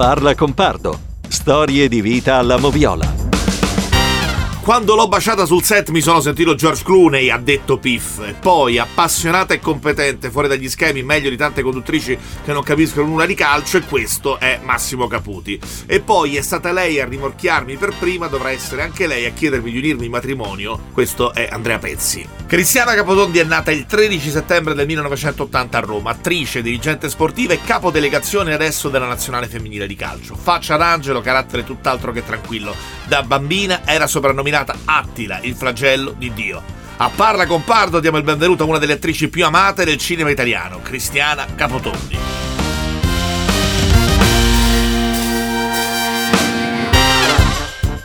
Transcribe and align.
Parla 0.00 0.34
con 0.34 0.54
Pardo. 0.54 0.98
Storie 1.28 1.86
di 1.86 2.00
vita 2.00 2.36
alla 2.36 2.56
moviola. 2.56 3.19
Quando 4.62 4.94
l'ho 4.94 5.08
baciata 5.08 5.46
sul 5.46 5.64
set 5.64 5.88
mi 5.88 6.02
sono 6.02 6.20
sentito 6.20 6.54
George 6.54 6.84
Clooney, 6.84 7.30
ha 7.30 7.38
detto 7.38 7.78
Piff. 7.78 8.20
Poi, 8.40 8.78
appassionata 8.78 9.54
e 9.54 9.58
competente, 9.58 10.30
fuori 10.30 10.48
dagli 10.48 10.68
schemi, 10.68 11.02
meglio 11.02 11.30
di 11.30 11.36
tante 11.36 11.62
conduttrici 11.62 12.16
che 12.44 12.52
non 12.52 12.62
capiscono 12.62 13.06
nulla 13.06 13.24
di 13.24 13.34
calcio, 13.34 13.78
e 13.78 13.80
questo 13.80 14.38
è 14.38 14.60
Massimo 14.62 15.06
Caputi. 15.06 15.58
E 15.86 16.00
poi 16.00 16.36
è 16.36 16.42
stata 16.42 16.72
lei 16.72 17.00
a 17.00 17.06
rimorchiarmi 17.06 17.76
per 17.76 17.94
prima, 17.98 18.26
dovrà 18.26 18.50
essere 18.50 18.82
anche 18.82 19.06
lei 19.06 19.24
a 19.24 19.32
chiedermi 19.32 19.72
di 19.72 19.78
unirmi 19.78 20.04
in 20.04 20.10
matrimonio. 20.10 20.78
Questo 20.92 21.32
è 21.32 21.48
Andrea 21.50 21.78
Pezzi. 21.78 22.28
Cristiana 22.46 22.94
Capotondi 22.94 23.38
è 23.38 23.44
nata 23.44 23.70
il 23.70 23.86
13 23.86 24.30
settembre 24.30 24.74
del 24.74 24.86
1980 24.86 25.78
a 25.78 25.80
Roma, 25.80 26.10
attrice, 26.10 26.60
dirigente 26.60 27.08
sportiva 27.08 27.54
e 27.54 27.60
capodelegazione 27.64 28.52
adesso 28.52 28.90
della 28.90 29.06
nazionale 29.06 29.48
femminile 29.48 29.86
di 29.86 29.96
calcio. 29.96 30.34
Faccia 30.36 30.76
d'angelo, 30.76 31.22
carattere 31.22 31.64
tutt'altro 31.64 32.12
che 32.12 32.24
tranquillo. 32.24 32.74
Da 33.06 33.22
bambina 33.22 33.80
era 33.84 34.06
soprannominata 34.06 34.48
denominata 34.60 34.74
Attila, 34.84 35.38
il 35.42 35.54
flagello 35.54 36.14
di 36.16 36.32
Dio. 36.32 36.62
A 36.98 37.10
Parla 37.14 37.46
con 37.46 37.64
Pardo 37.64 37.98
diamo 38.00 38.18
il 38.18 38.24
benvenuto 38.24 38.64
a 38.64 38.66
una 38.66 38.78
delle 38.78 38.94
attrici 38.94 39.28
più 39.28 39.44
amate 39.44 39.84
del 39.84 39.96
cinema 39.96 40.30
italiano, 40.30 40.80
Cristiana 40.82 41.46
Capotondi. 41.54 42.18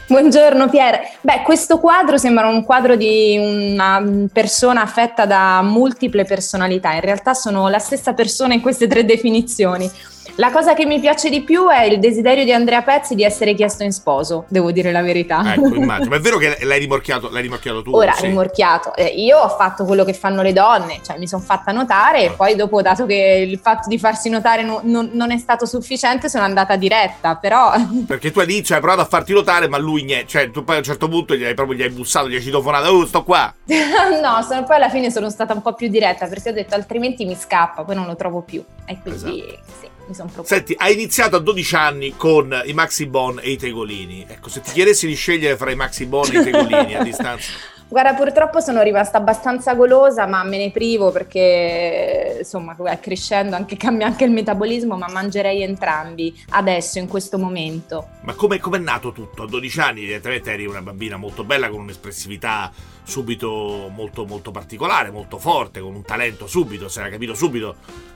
Buongiorno 0.07 0.69
Pier. 0.69 0.99
Beh, 1.19 1.41
questo 1.43 1.79
quadro 1.79 2.17
sembra 2.17 2.47
un 2.47 2.63
quadro 2.63 2.95
di 2.95 3.37
una 3.37 4.01
persona 4.31 4.81
affetta 4.81 5.25
da 5.25 5.61
multiple 5.61 6.23
personalità. 6.23 6.93
In 6.93 7.01
realtà 7.01 7.33
sono 7.33 7.67
la 7.67 7.79
stessa 7.79 8.13
persona 8.13 8.53
in 8.53 8.61
queste 8.61 8.87
tre 8.87 9.03
definizioni. 9.03 9.91
La 10.37 10.51
cosa 10.51 10.73
che 10.73 10.85
mi 10.85 10.99
piace 10.99 11.29
di 11.29 11.43
più 11.43 11.69
è 11.69 11.83
il 11.83 11.97
desiderio 11.97 12.43
di 12.43 12.51
Andrea 12.51 12.81
Pezzi 12.81 13.15
di 13.15 13.23
essere 13.23 13.53
chiesto 13.53 13.83
in 13.83 13.93
sposo, 13.93 14.43
devo 14.49 14.73
dire 14.73 14.91
la 14.91 15.01
verità. 15.01 15.53
Ecco, 15.53 15.67
immagino. 15.75 16.09
Ma 16.09 16.17
è 16.17 16.19
vero 16.19 16.37
che 16.37 16.57
l'hai 16.61 16.79
rimorchiato, 16.79 17.29
l'hai 17.29 17.43
rimorchiato 17.43 17.81
tu? 17.81 17.95
Ora, 17.95 18.11
sì. 18.11 18.25
rimorchiato. 18.25 18.93
Eh, 18.95 19.05
io 19.05 19.37
ho 19.37 19.47
fatto 19.47 19.85
quello 19.85 20.03
che 20.03 20.13
fanno 20.13 20.41
le 20.41 20.51
donne, 20.51 20.99
cioè 21.05 21.17
mi 21.17 21.27
sono 21.27 21.41
fatta 21.41 21.71
notare 21.71 22.25
e 22.25 22.31
poi 22.31 22.55
dopo, 22.55 22.81
dato 22.81 23.05
che 23.05 23.47
il 23.47 23.57
fatto 23.59 23.87
di 23.87 23.97
farsi 23.97 24.27
notare 24.27 24.61
no, 24.63 24.81
no, 24.83 25.07
non 25.09 25.31
è 25.31 25.37
stato 25.37 25.65
sufficiente, 25.65 26.27
sono 26.27 26.43
andata 26.43 26.75
diretta, 26.75 27.37
però... 27.37 27.71
Perché 28.05 28.31
tu 28.31 28.39
hai 28.39 28.45
detto, 28.45 28.73
hai 28.73 28.81
provato 28.81 29.01
a 29.03 29.05
farti 29.05 29.31
notare, 29.31 29.69
ma 29.69 29.77
lui 29.77 30.03
niente. 30.03 30.27
Cioè, 30.27 30.51
tu 30.51 30.65
poi 30.65 30.75
a 30.75 30.77
un 30.79 30.83
certo 30.83 31.07
punto 31.07 31.33
gli 31.35 31.45
hai 31.45 31.53
proprio 31.53 31.77
gli 31.77 31.81
hai 31.81 31.91
bussato, 31.91 32.27
gli 32.27 32.35
hai 32.35 32.41
citofonato, 32.41 32.89
oh, 32.89 33.05
sto 33.05 33.23
qua. 33.23 33.53
no, 33.65 34.41
sono, 34.41 34.65
poi 34.65 34.75
alla 34.75 34.89
fine 34.89 35.09
sono 35.09 35.29
stata 35.29 35.53
un 35.53 35.61
po' 35.61 35.73
più 35.73 35.87
diretta, 35.87 36.27
perché 36.27 36.49
ho 36.49 36.53
detto 36.53 36.75
altrimenti 36.75 37.23
mi 37.23 37.35
scappa, 37.35 37.85
poi 37.85 37.95
non 37.95 38.05
lo 38.05 38.17
trovo 38.17 38.41
più. 38.41 38.61
E 38.85 38.99
quindi, 39.01 39.39
esatto. 39.39 39.63
sì 39.79 39.94
mi 40.07 40.13
sono 40.13 40.29
preoccupata. 40.29 40.55
Senti, 40.55 40.75
hai 40.77 40.93
iniziato 40.93 41.35
a 41.35 41.39
12 41.39 41.75
anni 41.75 42.13
con 42.15 42.61
i 42.65 42.73
Maxi 42.73 43.05
Bon 43.07 43.39
e 43.41 43.51
i 43.51 43.57
Tegolini. 43.57 44.25
Ecco, 44.27 44.49
se 44.49 44.61
ti 44.61 44.71
chiedessi 44.71 45.07
di 45.07 45.15
scegliere 45.15 45.57
fra 45.57 45.71
i 45.71 45.75
Maxi 45.75 46.05
Bon 46.05 46.25
e 46.31 46.39
i 46.39 46.43
Tegolini 46.43 46.95
a 46.95 47.03
distanza. 47.03 47.51
Guarda, 47.87 48.15
purtroppo 48.15 48.61
sono 48.61 48.81
rimasta 48.81 49.17
abbastanza 49.19 49.75
golosa, 49.75 50.25
ma 50.25 50.43
me 50.43 50.57
ne 50.57 50.71
privo 50.71 51.11
perché 51.11 52.37
insomma, 52.39 52.75
crescendo 52.99 53.55
anche, 53.55 53.77
cambia 53.77 54.07
anche 54.07 54.23
il 54.25 54.31
metabolismo, 54.31 54.97
ma 54.97 55.07
mangerei 55.07 55.61
entrambi 55.61 56.35
adesso, 56.49 56.97
in 56.97 57.07
questo 57.07 57.37
momento. 57.37 58.07
Ma 58.21 58.33
come 58.33 58.59
è 58.59 58.77
nato 58.79 59.11
tutto? 59.11 59.43
A 59.43 59.47
12 59.47 59.79
anni, 59.79 60.01
evidentemente 60.01 60.51
eri 60.51 60.65
una 60.65 60.81
bambina 60.81 61.15
molto 61.17 61.43
bella 61.43 61.69
con 61.69 61.81
un'espressività 61.81 62.71
subito 63.03 63.91
molto, 63.93 64.25
molto 64.25 64.49
particolare, 64.49 65.11
molto 65.11 65.37
forte, 65.37 65.79
con 65.79 65.93
un 65.93 66.03
talento 66.03 66.47
subito, 66.47 66.89
si 66.89 66.97
era 66.97 67.09
capito 67.09 67.35
subito 67.35 67.75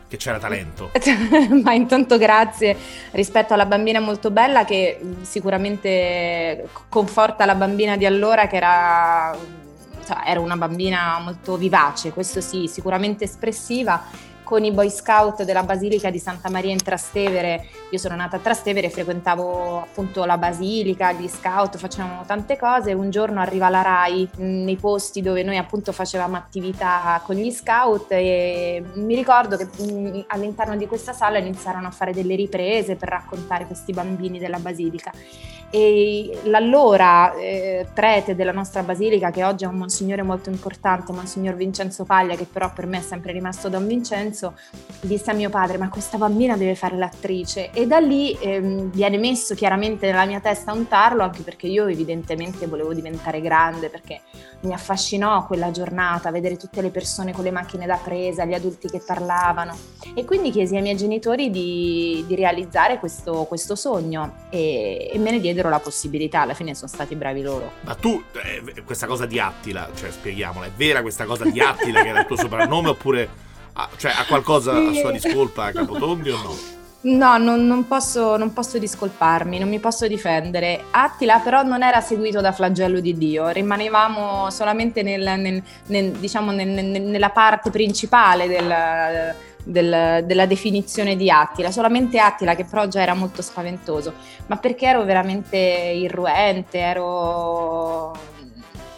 che 0.09 0.17
c'era 0.17 0.39
talento. 0.39 0.91
Ma 1.63 1.73
intanto 1.73 2.17
grazie 2.17 2.75
rispetto 3.11 3.53
alla 3.53 3.65
bambina 3.65 4.02
molto 4.02 4.31
bella 4.31 4.65
che 4.65 4.99
sicuramente 5.21 6.67
conforta 6.89 7.45
la 7.45 7.55
bambina 7.55 7.95
di 7.95 8.05
allora 8.05 8.47
che 8.47 8.55
era, 8.55 9.37
cioè, 10.05 10.17
era 10.25 10.39
una 10.39 10.58
bambina 10.58 11.20
molto 11.23 11.55
vivace, 11.55 12.11
questo 12.11 12.42
sì, 12.42 12.67
sicuramente 12.67 13.25
espressiva 13.25 14.03
con 14.49 14.64
i 14.64 14.71
Boy 14.71 14.89
Scout 14.89 15.43
della 15.43 15.61
Basilica 15.61 16.10
di 16.10 16.17
Santa 16.17 16.49
Maria 16.49 16.71
in 16.71 16.82
Trastevere. 16.82 17.67
Io 17.92 17.99
sono 17.99 18.15
nata 18.15 18.37
a 18.37 18.39
Trastevere, 18.39 18.89
frequentavo 18.89 19.82
appunto 19.82 20.26
la 20.26 20.39
Basilica, 20.39 21.11
gli 21.11 21.27
scout, 21.27 21.77
facevamo 21.77 22.23
tante 22.26 22.58
cose. 22.58 22.93
Un 22.93 23.11
giorno 23.11 23.42
arriva 23.42 23.70
la 23.70 23.83
RAI 23.83 24.27
nei 24.38 24.76
posti 24.76 25.21
dove 25.21 25.43
noi 25.43 25.58
appunto 25.58 25.92
facevamo 25.92 26.36
attività 26.36 27.21
con 27.23 27.36
gli 27.36 27.52
scout 27.52 28.08
e 28.09 28.83
mi 28.95 29.14
ricordo 29.14 29.55
che 29.55 29.67
all'interno 30.26 30.76
di 30.76 30.88
questa 30.88 31.14
sala 31.14 31.38
iniziarono 31.38 31.86
a 31.86 31.92
fare 31.92 32.11
delle 32.11 32.33
riprese 32.33 32.95
per 32.95 33.09
raccontare 33.09 33.67
questi 33.67 33.93
bambini 33.93 34.39
della 34.39 34.58
Basilica 34.58 35.11
e 35.71 36.39
l'allora 36.45 37.33
eh, 37.35 37.85
prete 37.93 38.35
della 38.35 38.52
nostra 38.52 38.81
basilica, 38.81 39.30
che 39.30 39.43
oggi 39.43 39.65
è 39.65 39.67
un 39.67 39.75
monsignore 39.75 40.23
molto 40.23 40.49
importante, 40.49 41.11
Monsignor 41.11 41.55
Vincenzo 41.55 42.05
Paglia, 42.05 42.35
che 42.35 42.45
però 42.52 42.71
per 42.73 42.87
me 42.87 42.97
è 42.97 43.02
sempre 43.02 43.31
rimasto 43.31 43.69
Don 43.69 43.85
Vincenzo, 43.85 44.55
disse 45.02 45.29
a 45.29 45.33
mio 45.33 45.49
padre, 45.49 45.77
ma 45.77 45.89
questa 45.89 46.17
bambina 46.17 46.58
deve 46.58 46.73
fare 46.73 46.97
l'attrice. 46.97 47.69
E 47.71 47.85
da 47.85 47.99
lì 47.99 48.35
ehm, 48.39 48.89
viene 48.89 49.17
messo 49.17 49.53
chiaramente 49.53 50.08
nella 50.08 50.25
mia 50.25 50.39
testa 50.39 50.73
un 50.73 50.87
tarlo, 50.87 51.21
anche 51.21 51.43
perché 51.43 51.67
io 51.67 51.85
evidentemente 51.87 52.65
volevo 52.65 52.93
diventare 52.93 53.39
grande, 53.39 53.89
perché 53.89 54.21
mi 54.61 54.73
affascinò 54.73 55.45
quella 55.45 55.69
giornata, 55.69 56.31
vedere 56.31 56.58
tutte 56.58 56.81
le 56.81 56.89
persone 56.89 57.31
con 57.31 57.43
le 57.43 57.52
macchine 57.52 57.85
da 57.85 57.99
presa, 58.02 58.43
gli 58.43 58.53
adulti 58.53 58.89
che 58.89 59.02
parlavano. 59.05 59.77
E 60.15 60.25
quindi 60.25 60.49
chiesi 60.49 60.75
ai 60.75 60.81
miei 60.81 60.97
genitori 60.97 61.52
di, 61.52 62.23
di 62.27 62.35
realizzare 62.35 62.97
questo, 62.97 63.45
questo 63.45 63.75
sogno 63.75 64.47
e, 64.49 65.11
e 65.13 65.19
me 65.19 65.31
ne 65.31 65.39
diedero 65.39 65.58
diedero 65.59 65.70
la 65.70 65.80
possibilità, 65.80 66.42
alla 66.42 66.53
fine 66.53 66.73
sono 66.73 66.87
stati 66.87 67.15
bravi 67.15 67.42
loro. 67.42 67.73
Ma 67.81 67.95
tu, 67.95 68.23
eh, 68.43 68.83
questa 68.83 69.05
cosa 69.05 69.25
di 69.25 69.39
Attila, 69.39 69.89
cioè 69.95 70.11
spieghiamola, 70.11 70.67
è 70.67 70.71
vera 70.75 71.02
questa 71.02 71.25
cosa 71.25 71.45
di 71.45 71.59
Attila 71.59 72.02
che 72.02 72.08
era 72.08 72.21
il 72.21 72.25
tuo 72.25 72.37
soprannome 72.37 72.89
oppure 72.89 73.30
ha, 73.73 73.89
cioè, 73.97 74.11
ha 74.15 74.25
qualcosa 74.25 74.73
a 74.73 74.93
sua 74.93 75.11
discolpa 75.11 75.71
Capotondi 75.73 76.30
o 76.30 76.37
no? 76.37 76.77
No, 77.02 77.37
non, 77.37 77.65
non, 77.65 77.87
posso, 77.87 78.36
non, 78.36 78.52
posso, 78.52 78.77
discolparmi, 78.77 79.58
non 79.58 79.70
mi 79.70 79.80
posso 79.80 80.05
difendere. 80.05 80.83
Attila 80.92 81.39
però 81.39 81.64
non 81.64 81.81
era 81.81 82.02
seguito 82.02 82.41
da 82.41 82.52
flagello 82.52 82.99
di 82.99 83.17
Dio, 83.17 83.47
rimanevamo 83.47 84.49
solamente 84.49 85.02
nel, 85.02 85.39
nel, 85.39 85.64
nel, 85.86 86.11
diciamo 86.11 86.52
nella 86.52 87.30
parte 87.30 87.70
principale 87.70 88.47
del, 88.49 89.33
del, 89.69 90.23
della 90.25 90.45
definizione 90.45 91.15
di 91.15 91.30
Attila, 91.30 91.71
solamente 91.71 92.19
Attila 92.19 92.55
che 92.55 92.65
però 92.65 92.87
già 92.87 93.02
era 93.02 93.13
molto 93.13 93.41
spaventoso, 93.41 94.13
ma 94.47 94.57
perché 94.57 94.87
ero 94.87 95.03
veramente 95.03 95.57
irruente, 95.57 96.80
ero 96.80 98.37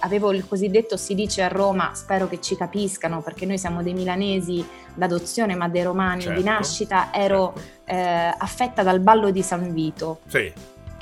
avevo 0.04 0.32
il 0.32 0.48
cosiddetto 0.48 0.98
si 0.98 1.14
dice 1.14 1.44
a 1.44 1.48
Roma, 1.48 1.92
spero 1.94 2.28
che 2.28 2.42
ci 2.42 2.56
capiscano 2.56 3.22
perché 3.22 3.46
noi 3.46 3.60
siamo 3.60 3.84
dei 3.84 3.94
milanesi 3.94 4.66
d'adozione 4.96 5.56
ma 5.56 5.68
dei 5.68 5.84
romani 5.84 6.22
certo, 6.22 6.40
di 6.40 6.46
nascita, 6.46 7.10
ero 7.14 7.54
certo. 7.56 7.92
eh, 7.92 8.36
affetta 8.38 8.82
dal 8.82 9.00
ballo 9.00 9.30
di 9.30 9.44
San 9.44 9.74
Vito. 9.74 10.22
Sì. 10.28 10.52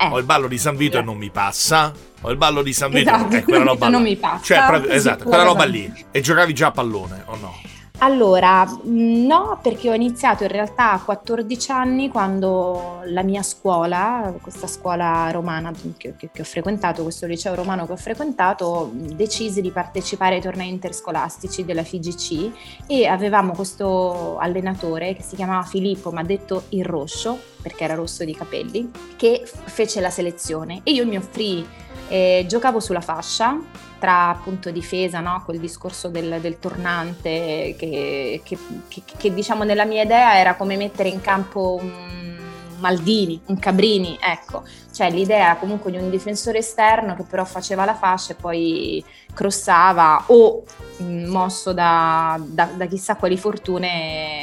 Eh. 0.02 0.08
Ho 0.09 0.18
il 0.18 0.25
ballo 0.25 0.47
di 0.47 0.58
San 0.58 0.75
Vito 0.75 0.97
eh. 0.97 1.02
e 1.02 1.03
non 1.03 1.18
mi 1.18 1.29
passa. 1.29 1.94
Ho 2.22 2.29
il 2.29 2.38
ballo 2.38 2.62
di 2.62 2.74
San 2.74 2.91
Vito 2.91 3.09
esatto. 3.09 3.35
e 3.35 3.44
quella 3.44 3.63
roba. 3.66 3.88
non 3.90 4.02
mi 4.02 4.16
passa. 4.18 4.44
Cioè, 4.44 4.66
proprio, 4.66 4.91
esatto, 4.91 5.24
quella 5.25 5.44
roba 5.44 5.63
lì. 5.63 6.06
E 6.12 6.22
giocavi 6.22 6.53
già 6.53 6.68
a 6.68 6.72
pallone 6.72 7.24
o 7.25 7.35
no? 7.38 7.56
Allora, 8.02 8.66
no, 8.84 9.60
perché 9.62 9.90
ho 9.90 9.94
iniziato 9.94 10.44
in 10.44 10.50
realtà 10.50 10.94
a 10.94 11.02
14 11.02 11.72
anni 11.72 12.08
quando 12.08 13.02
la 13.04 13.24
mia 13.24 13.44
scuola, 13.44 14.34
questa 14.42 14.68
scuola 14.68 15.30
romana 15.32 15.74
che, 15.98 16.16
che, 16.16 16.30
che, 16.32 16.42
ho 16.42 16.46
frequentato, 16.46 17.04
questo 17.04 17.26
liceo 17.26 17.56
romano 17.56 17.86
che 17.86 17.92
ho 17.92 17.98
frequentato, 17.98 18.90
decise 18.94 19.59
di 19.59 19.72
partecipare 19.72 20.36
ai 20.36 20.42
tornei 20.42 20.70
interscolastici 20.70 21.66
della 21.66 21.84
FIGC 21.84 22.52
e 22.88 23.06
avevamo 23.06 23.52
questo 23.52 24.38
allenatore 24.38 25.14
che 25.14 25.22
si 25.22 25.36
chiamava 25.36 25.64
Filippo, 25.64 26.12
ma 26.12 26.24
detto 26.24 26.64
il 26.70 26.86
rosso, 26.86 27.38
perché 27.62 27.84
era 27.84 27.96
rosso 27.96 28.23
di 28.23 28.34
capelli, 28.34 28.90
che 29.18 29.44
fece 29.46 30.00
la 30.00 30.09
selezione 30.09 30.79
e 30.84 30.91
io 30.91 31.06
mi 31.06 31.18
offrì, 31.18 31.68
eh, 32.09 32.46
giocavo 32.47 32.79
sulla 32.79 33.02
fascia 33.02 33.58
tra 34.00 34.29
appunto 34.29 34.72
difesa, 34.72 35.20
no? 35.20 35.41
quel 35.46 35.59
discorso 35.59 36.09
del, 36.09 36.40
del 36.41 36.59
tornante 36.59 37.76
che, 37.78 38.41
che, 38.44 38.58
che, 38.88 39.02
che, 39.17 39.34
diciamo 39.34 39.64
nella 39.64 39.85
mia 39.85 40.03
idea 40.03 40.38
era 40.38 40.56
come 40.56 40.78
mettere 40.78 41.09
in 41.09 41.22
campo 41.22 41.78
un 41.82 42.38
Maldini, 42.79 43.40
un 43.47 43.59
Cabrini, 43.59 44.17
ecco, 44.22 44.64
cioè 44.94 45.11
l'idea 45.11 45.58
comunque 45.58 45.91
di 45.91 45.97
un 45.97 46.09
difensore 46.09 46.59
esterno 46.59 47.16
che 47.16 47.23
però 47.23 47.46
faceva 47.46 47.85
la 47.85 47.94
fascia 47.94 48.34
e 48.34 48.35
poi 48.35 49.03
crossava 49.34 50.23
o 50.28 50.64
mosso 50.97 51.73
da, 51.73 52.40
da, 52.41 52.70
da 52.76 52.85
chissà 52.85 53.16
quali 53.16 53.38
fortune 53.38 54.39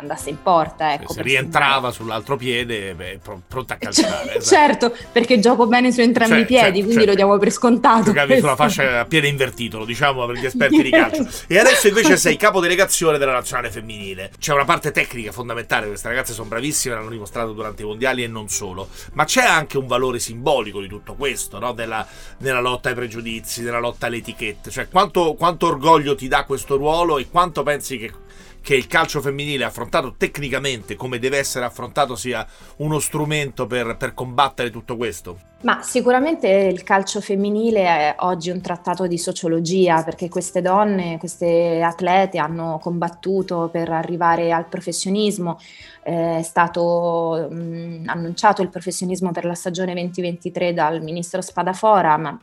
andasse 0.00 0.30
in 0.30 0.42
porta. 0.42 0.92
Ecco, 0.94 1.12
se 1.12 1.22
rientrava 1.22 1.90
sull'altro 1.90 2.36
piede, 2.36 2.94
beh, 2.94 3.20
pr- 3.22 3.38
pronta 3.46 3.74
a 3.74 3.76
calciare. 3.78 4.36
esatto. 4.36 4.44
certo, 4.44 4.96
perché 5.12 5.38
gioco 5.38 5.66
bene 5.66 5.92
su 5.92 6.00
entrambi 6.00 6.32
cioè, 6.34 6.42
i 6.42 6.46
piedi, 6.46 6.62
certo, 6.62 6.72
quindi 6.72 6.92
certo. 6.94 7.10
lo 7.10 7.14
diamo 7.14 7.38
per 7.38 7.50
scontato. 7.50 8.04
Giocavi 8.04 8.38
sulla 8.38 8.56
fascia 8.56 9.00
a 9.00 9.04
piede 9.04 9.28
invertito, 9.28 9.78
lo 9.78 9.84
diciamo 9.84 10.26
per 10.26 10.36
gli 10.36 10.44
esperti 10.46 10.82
di 10.82 10.90
calcio. 10.90 11.26
E 11.46 11.58
adesso 11.58 11.88
invece 11.88 12.16
sei 12.16 12.36
capodelegazione 12.36 13.18
della 13.18 13.32
nazionale 13.32 13.70
femminile. 13.70 14.30
C'è 14.38 14.52
una 14.52 14.64
parte 14.64 14.90
tecnica 14.90 15.32
fondamentale, 15.32 15.86
queste 15.86 16.08
ragazze 16.08 16.32
sono 16.32 16.48
bravissime, 16.48 16.94
l'hanno 16.94 17.10
dimostrato 17.10 17.52
durante 17.52 17.82
i 17.82 17.84
mondiali 17.84 18.24
e 18.24 18.26
non 18.26 18.48
solo, 18.48 18.88
ma 19.12 19.24
c'è 19.24 19.44
anche 19.44 19.78
un 19.78 19.86
valore 19.86 20.18
simbolico 20.18 20.80
di 20.80 20.88
tutto 20.88 21.14
questo, 21.14 21.58
no? 21.58 21.72
Della, 21.72 22.06
nella 22.38 22.60
lotta 22.60 22.88
ai 22.88 22.94
pregiudizi, 22.94 23.62
nella 23.62 23.80
lotta 23.80 24.06
alle 24.06 24.16
etichette. 24.16 24.70
Cioè, 24.70 24.88
quanto, 24.88 25.34
quanto 25.34 25.66
orgoglio 25.66 26.14
ti 26.14 26.28
dà 26.28 26.44
questo 26.44 26.76
ruolo 26.76 27.18
e 27.18 27.28
quanto 27.28 27.62
pensi 27.62 27.98
che 27.98 28.12
che 28.62 28.74
il 28.74 28.86
calcio 28.86 29.20
femminile 29.20 29.64
affrontato 29.64 30.14
tecnicamente 30.16 30.94
come 30.94 31.18
deve 31.18 31.38
essere 31.38 31.64
affrontato 31.64 32.16
sia 32.16 32.46
uno 32.76 32.98
strumento 32.98 33.66
per, 33.66 33.96
per 33.96 34.14
combattere 34.14 34.70
tutto 34.70 34.96
questo? 34.96 35.38
Ma 35.62 35.82
sicuramente 35.82 36.48
il 36.48 36.82
calcio 36.82 37.20
femminile 37.20 37.82
è 37.82 38.14
oggi 38.20 38.48
un 38.48 38.62
trattato 38.62 39.06
di 39.06 39.18
sociologia 39.18 40.02
perché 40.02 40.30
queste 40.30 40.62
donne, 40.62 41.18
queste 41.18 41.82
atlete 41.82 42.38
hanno 42.38 42.78
combattuto 42.80 43.68
per 43.70 43.90
arrivare 43.90 44.52
al 44.52 44.66
professionismo, 44.66 45.58
è 46.02 46.40
stato 46.42 47.46
mh, 47.50 48.04
annunciato 48.06 48.62
il 48.62 48.70
professionismo 48.70 49.32
per 49.32 49.44
la 49.44 49.54
stagione 49.54 49.92
2023 49.92 50.72
dal 50.72 51.02
ministro 51.02 51.42
Spadafora, 51.42 52.16
ma 52.16 52.40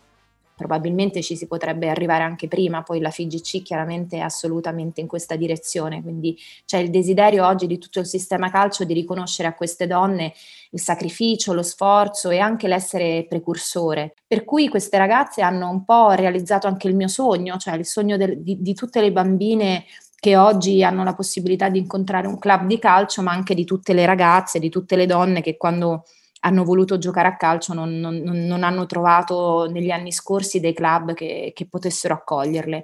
probabilmente 0.58 1.22
ci 1.22 1.36
si 1.36 1.46
potrebbe 1.46 1.88
arrivare 1.88 2.24
anche 2.24 2.48
prima, 2.48 2.82
poi 2.82 3.00
la 3.00 3.12
FIGC 3.12 3.62
chiaramente 3.62 4.18
è 4.18 4.22
assolutamente 4.22 5.02
in 5.02 5.08
questa 5.08 5.36
direzione, 5.36 6.02
quindi 6.02 6.36
c'è 6.66 6.80
il 6.80 6.90
desiderio 6.90 7.46
oggi 7.46 7.68
di 7.68 7.78
tutto 7.78 8.00
il 8.00 8.08
sistema 8.08 8.50
calcio 8.50 8.84
di 8.84 8.96
riconoscere 8.96 9.48
a 9.48 9.54
queste 9.54 9.86
donne 9.86 10.34
il 10.72 10.80
sacrificio, 10.80 11.54
lo 11.54 11.62
sforzo 11.62 12.32
e 12.32 12.40
anche 12.40 12.68
l'essere 12.68 13.28
precursore. 13.30 14.16
Per 14.26 14.44
cui 14.46 14.68
queste 14.68 14.98
ragazze 14.98 15.44
hanno 15.44 15.70
un 15.70 15.86
po' 15.86 16.10
realizzato 16.14 16.66
anche 16.66 16.88
il 16.88 16.96
mio 16.96 17.08
sogno, 17.08 17.58
cioè 17.58 17.76
il 17.76 17.86
sogno 17.86 18.18
del, 18.18 18.42
di, 18.42 18.60
di 18.60 18.74
tutte 18.74 19.00
le 19.00 19.12
bambine 19.12 19.86
che 20.20 20.36
oggi 20.36 20.84
hanno 20.84 21.04
la 21.04 21.14
possibilità 21.14 21.70
di 21.70 21.78
incontrare 21.78 22.26
un 22.26 22.40
club 22.40 22.66
di 22.66 22.80
calcio, 22.80 23.22
ma 23.22 23.32
anche 23.32 23.54
di 23.54 23.64
tutte 23.64 23.94
le 23.94 24.08
ragazze, 24.08 24.58
di 24.58 24.70
tutte 24.70 24.96
le 24.96 25.06
donne 25.06 25.42
che 25.42 25.56
quando 25.56 26.06
hanno 26.48 26.64
voluto 26.64 26.98
giocare 26.98 27.28
a 27.28 27.36
calcio 27.36 27.74
non, 27.74 28.00
non, 28.00 28.16
non, 28.16 28.64
hanno 28.64 28.86
trovato 28.86 29.70
negli 29.70 29.92
anni 29.92 30.12
scorsi 30.12 30.60
dei 30.60 30.74
club 30.74 31.14
che, 31.14 31.52
che 31.54 31.68
potessero 31.68 32.14
accoglierle. 32.14 32.84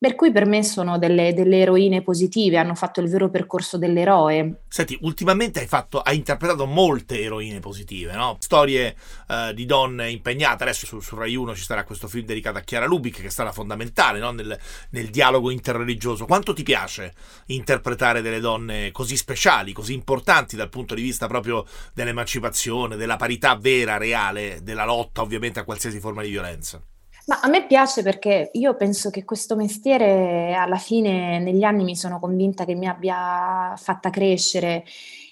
Per 0.00 0.14
cui 0.14 0.30
per 0.30 0.46
me 0.46 0.62
sono 0.62 0.96
delle, 0.96 1.34
delle, 1.34 1.58
eroine 1.58 2.02
positive, 2.02 2.56
hanno 2.56 2.76
fatto 2.76 3.00
il 3.00 3.08
vero 3.08 3.30
percorso 3.30 3.78
dell'eroe. 3.78 4.60
Senti, 4.68 4.96
ultimamente 5.00 5.58
hai, 5.58 5.66
fatto, 5.66 5.98
hai 6.00 6.14
interpretato 6.14 6.66
molte 6.66 7.20
eroine 7.20 7.58
positive, 7.58 8.12
no? 8.12 8.36
Storie 8.38 8.94
uh, 9.26 9.52
di 9.52 9.66
donne 9.66 10.08
impegnate. 10.08 10.62
Adesso 10.62 10.86
su, 10.86 11.00
su, 11.00 11.16
Rai 11.16 11.34
1 11.34 11.52
ci 11.56 11.64
sarà 11.64 11.82
questo 11.82 12.06
film 12.06 12.26
dedicato 12.26 12.58
a 12.58 12.60
Chiara 12.60 12.86
Lubic, 12.86 13.20
che 13.20 13.28
stata 13.28 13.50
fondamentale 13.50 14.20
no? 14.20 14.30
nel, 14.30 14.56
nel, 14.90 15.08
dialogo 15.08 15.50
interreligioso. 15.50 16.26
Quanto 16.26 16.52
ti 16.52 16.62
piace 16.62 17.12
interpretare 17.46 18.22
delle 18.22 18.38
donne 18.38 18.92
così 18.92 19.16
speciali, 19.16 19.72
così 19.72 19.94
importanti 19.94 20.54
dal 20.54 20.68
punto 20.68 20.94
di 20.94 21.02
vista 21.02 21.26
proprio 21.26 21.66
dell'emancipazione, 21.92 22.94
della 22.94 23.16
parità 23.16 23.56
vera, 23.56 23.96
reale, 23.96 24.60
della 24.62 24.84
lotta 24.84 25.22
ovviamente 25.22 25.58
a 25.58 25.64
qualsiasi 25.64 25.98
forma 25.98 26.22
di 26.22 26.30
violenza? 26.30 26.80
Ma 27.28 27.40
a 27.42 27.48
me 27.48 27.66
piace 27.66 28.02
perché 28.02 28.48
io 28.54 28.74
penso 28.74 29.10
che 29.10 29.22
questo 29.26 29.54
mestiere 29.54 30.54
alla 30.54 30.78
fine 30.78 31.38
negli 31.38 31.62
anni 31.62 31.84
mi 31.84 31.94
sono 31.94 32.18
convinta 32.18 32.64
che 32.64 32.74
mi 32.74 32.86
abbia 32.88 33.74
fatta 33.76 34.08
crescere 34.08 34.82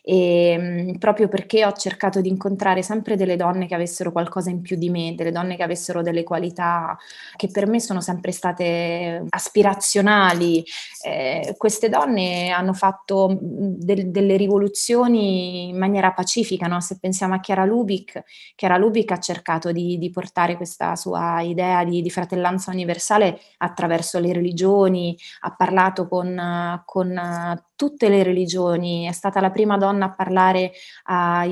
e 0.03 0.51
ehm, 0.51 0.99
proprio 0.99 1.27
perché 1.29 1.65
ho 1.65 1.73
cercato 1.73 2.21
di 2.21 2.29
incontrare 2.29 2.83
sempre 2.83 3.17
delle 3.17 3.37
donne 3.37 3.67
che 3.67 3.75
avessero 3.75 4.13
qualcosa 4.13 4.51
in 4.51 4.61
più 4.61 4.77
di 4.77 4.91
me, 4.91 5.15
delle 5.17 5.33
donne 5.33 5.57
che 5.57 5.63
avessero 5.63 6.03
delle 6.03 6.23
qualità 6.23 6.99
che 7.35 7.49
per 7.51 7.67
me 7.67 7.81
sono 7.81 8.03
sempre 8.03 8.31
state 8.31 9.25
aspirazionali. 9.31 10.63
Eh, 11.07 11.55
queste 11.57 11.89
donne 11.89 12.51
hanno 12.51 12.73
fatto 12.73 13.39
del, 13.41 14.11
delle 14.11 14.37
rivoluzioni 14.37 15.69
in 15.69 15.79
maniera 15.79 16.11
pacifica, 16.11 16.67
no? 16.67 16.81
se 16.81 16.99
pensiamo 16.99 17.35
a 17.35 17.39
Chiara 17.39 17.65
Lubic, 17.65 18.25
Chiara 18.57 18.77
Lubic 18.77 19.13
ha 19.13 19.21
cercato 19.21 19.71
di, 19.71 19.99
di 19.99 20.11
portare 20.11 20.57
questa 20.57 20.97
sua 20.97 21.43
idea 21.43 21.85
di, 21.85 22.03
di, 22.03 22.11
fratellanza 22.11 22.73
universale 22.73 23.39
attraverso 23.59 24.19
le 24.19 24.33
religioni, 24.33 25.17
ha 25.43 25.55
parlato 25.55 26.09
con, 26.09 26.83
con 26.85 27.63
tutte 27.77 28.09
le 28.09 28.25
religioni, 28.25 29.07
è 29.07 29.13
stata 29.13 29.41
la 29.41 29.51
prima 29.51 29.77
donna 29.77 30.07
a 30.07 30.11
parlare 30.11 30.73
a, 31.05 31.45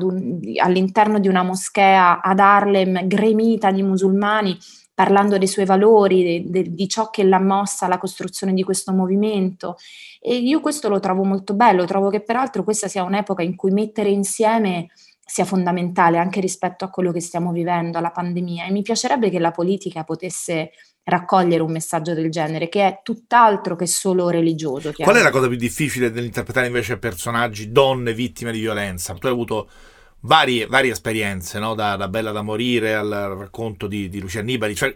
un, 0.00 0.38
all'interno 0.58 1.18
di 1.18 1.28
una 1.28 1.42
moschea 1.42 2.20
ad 2.20 2.40
Harlem 2.40 3.06
gremita 3.06 3.70
di 3.70 3.82
musulmani, 3.82 4.58
parlando 4.98 5.38
dei 5.38 5.46
suoi 5.46 5.64
valori, 5.64 6.24
de, 6.24 6.42
de, 6.50 6.74
di 6.74 6.88
ciò 6.88 7.08
che 7.08 7.22
l'ha 7.22 7.38
mossa 7.38 7.86
alla 7.86 7.98
costruzione 7.98 8.52
di 8.52 8.64
questo 8.64 8.92
movimento. 8.92 9.76
E 10.20 10.34
io 10.34 10.58
questo 10.58 10.88
lo 10.88 10.98
trovo 10.98 11.22
molto 11.22 11.54
bello, 11.54 11.84
trovo 11.84 12.10
che 12.10 12.20
peraltro 12.20 12.64
questa 12.64 12.88
sia 12.88 13.04
un'epoca 13.04 13.44
in 13.44 13.54
cui 13.54 13.70
mettere 13.70 14.08
insieme 14.08 14.88
sia 15.24 15.44
fondamentale 15.44 16.18
anche 16.18 16.40
rispetto 16.40 16.84
a 16.84 16.90
quello 16.90 17.12
che 17.12 17.20
stiamo 17.20 17.52
vivendo, 17.52 17.96
alla 17.96 18.10
pandemia. 18.10 18.66
E 18.66 18.72
mi 18.72 18.82
piacerebbe 18.82 19.30
che 19.30 19.38
la 19.38 19.52
politica 19.52 20.02
potesse 20.02 20.72
raccogliere 21.04 21.62
un 21.62 21.70
messaggio 21.70 22.12
del 22.12 22.28
genere, 22.28 22.68
che 22.68 22.84
è 22.84 23.00
tutt'altro 23.04 23.76
che 23.76 23.86
solo 23.86 24.30
religioso. 24.30 24.92
Qual 24.96 25.14
è 25.14 25.22
la 25.22 25.30
cosa 25.30 25.46
più 25.46 25.56
difficile 25.56 26.10
nell'interpretare 26.10 26.66
invece 26.66 26.98
personaggi, 26.98 27.70
donne 27.70 28.12
vittime 28.12 28.50
di 28.50 28.58
violenza? 28.58 29.14
Tu 29.14 29.26
hai 29.26 29.32
avuto 29.32 29.70
varie, 30.20 30.66
varie 30.66 30.92
esperienze, 30.92 31.58
no? 31.58 31.74
da, 31.74 31.96
da, 31.96 32.08
Bella 32.08 32.32
da 32.32 32.42
morire 32.42 32.94
al 32.94 33.08
racconto 33.38 33.86
di, 33.86 34.08
di 34.08 34.20
Lucia 34.20 34.40
Annibali. 34.40 34.74
Cioè, 34.74 34.92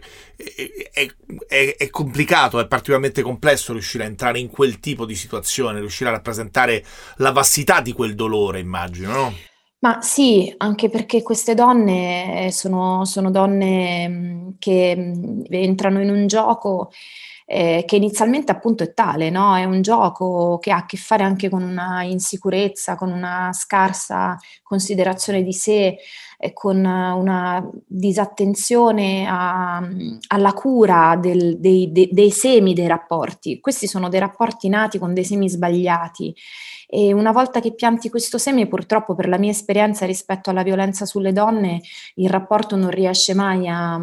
è, 0.91 1.07
è, 1.47 1.75
è, 1.77 1.89
complicato, 1.89 2.59
è 2.59 2.67
particolarmente 2.67 3.21
complesso 3.21 3.73
riuscire 3.73 4.03
a 4.03 4.07
entrare 4.07 4.39
in 4.39 4.49
quel 4.49 4.79
tipo 4.79 5.05
di 5.05 5.15
situazione, 5.15 5.79
riuscire 5.79 6.09
a 6.09 6.13
rappresentare 6.13 6.83
la 7.17 7.31
vastità 7.31 7.81
di 7.81 7.93
quel 7.93 8.15
dolore, 8.15 8.59
immagino, 8.59 9.11
no? 9.11 9.33
Ma 9.79 10.01
sì, 10.01 10.53
anche 10.57 10.89
perché 10.89 11.21
queste 11.21 11.55
donne 11.55 12.49
sono, 12.51 13.03
sono 13.03 13.29
donne 13.31 14.07
mm, 14.07 14.49
che 14.57 14.95
mm, 14.95 15.41
entrano 15.49 16.01
in 16.01 16.09
un 16.09 16.25
gioco 16.25 16.89
eh, 17.45 17.83
che 17.85 17.95
inizialmente 17.95 18.51
appunto 18.51 18.83
è 18.83 18.93
tale, 18.93 19.29
no? 19.29 19.55
È 19.55 19.63
un 19.63 19.81
gioco 19.81 20.57
che 20.59 20.71
ha 20.71 20.77
a 20.77 20.85
che 20.85 20.97
fare 20.97 21.23
anche 21.23 21.49
con 21.49 21.63
una 21.63 22.03
insicurezza, 22.03 22.95
con 22.95 23.11
una 23.11 23.51
scarsa 23.53 24.37
considerazione 24.61 25.43
di 25.43 25.53
sé, 25.53 25.97
eh, 26.37 26.53
con 26.53 26.77
una 26.77 27.69
disattenzione 27.85 29.25
a, 29.27 29.81
alla 30.27 30.53
cura 30.53 31.17
del, 31.19 31.59
dei, 31.59 31.91
dei, 31.91 32.09
dei 32.11 32.31
semi 32.31 32.73
dei 32.73 32.87
rapporti. 32.87 33.59
Questi 33.59 33.87
sono 33.87 34.09
dei 34.09 34.19
rapporti 34.19 34.69
nati 34.69 34.97
con 34.97 35.13
dei 35.13 35.25
semi 35.25 35.49
sbagliati 35.49 36.35
e 36.95 37.11
una 37.11 37.31
volta 37.31 37.59
che 37.59 37.73
pianti 37.73 38.11
questo 38.11 38.37
seme, 38.37 38.67
purtroppo 38.67 39.15
per 39.15 39.27
la 39.27 39.39
mia 39.39 39.49
esperienza 39.49 40.05
rispetto 40.05 40.51
alla 40.51 40.61
violenza 40.61 41.05
sulle 41.07 41.33
donne, 41.33 41.81
il 42.15 42.29
rapporto 42.29 42.75
non 42.75 42.91
riesce 42.91 43.33
mai 43.33 43.67
a, 43.67 43.99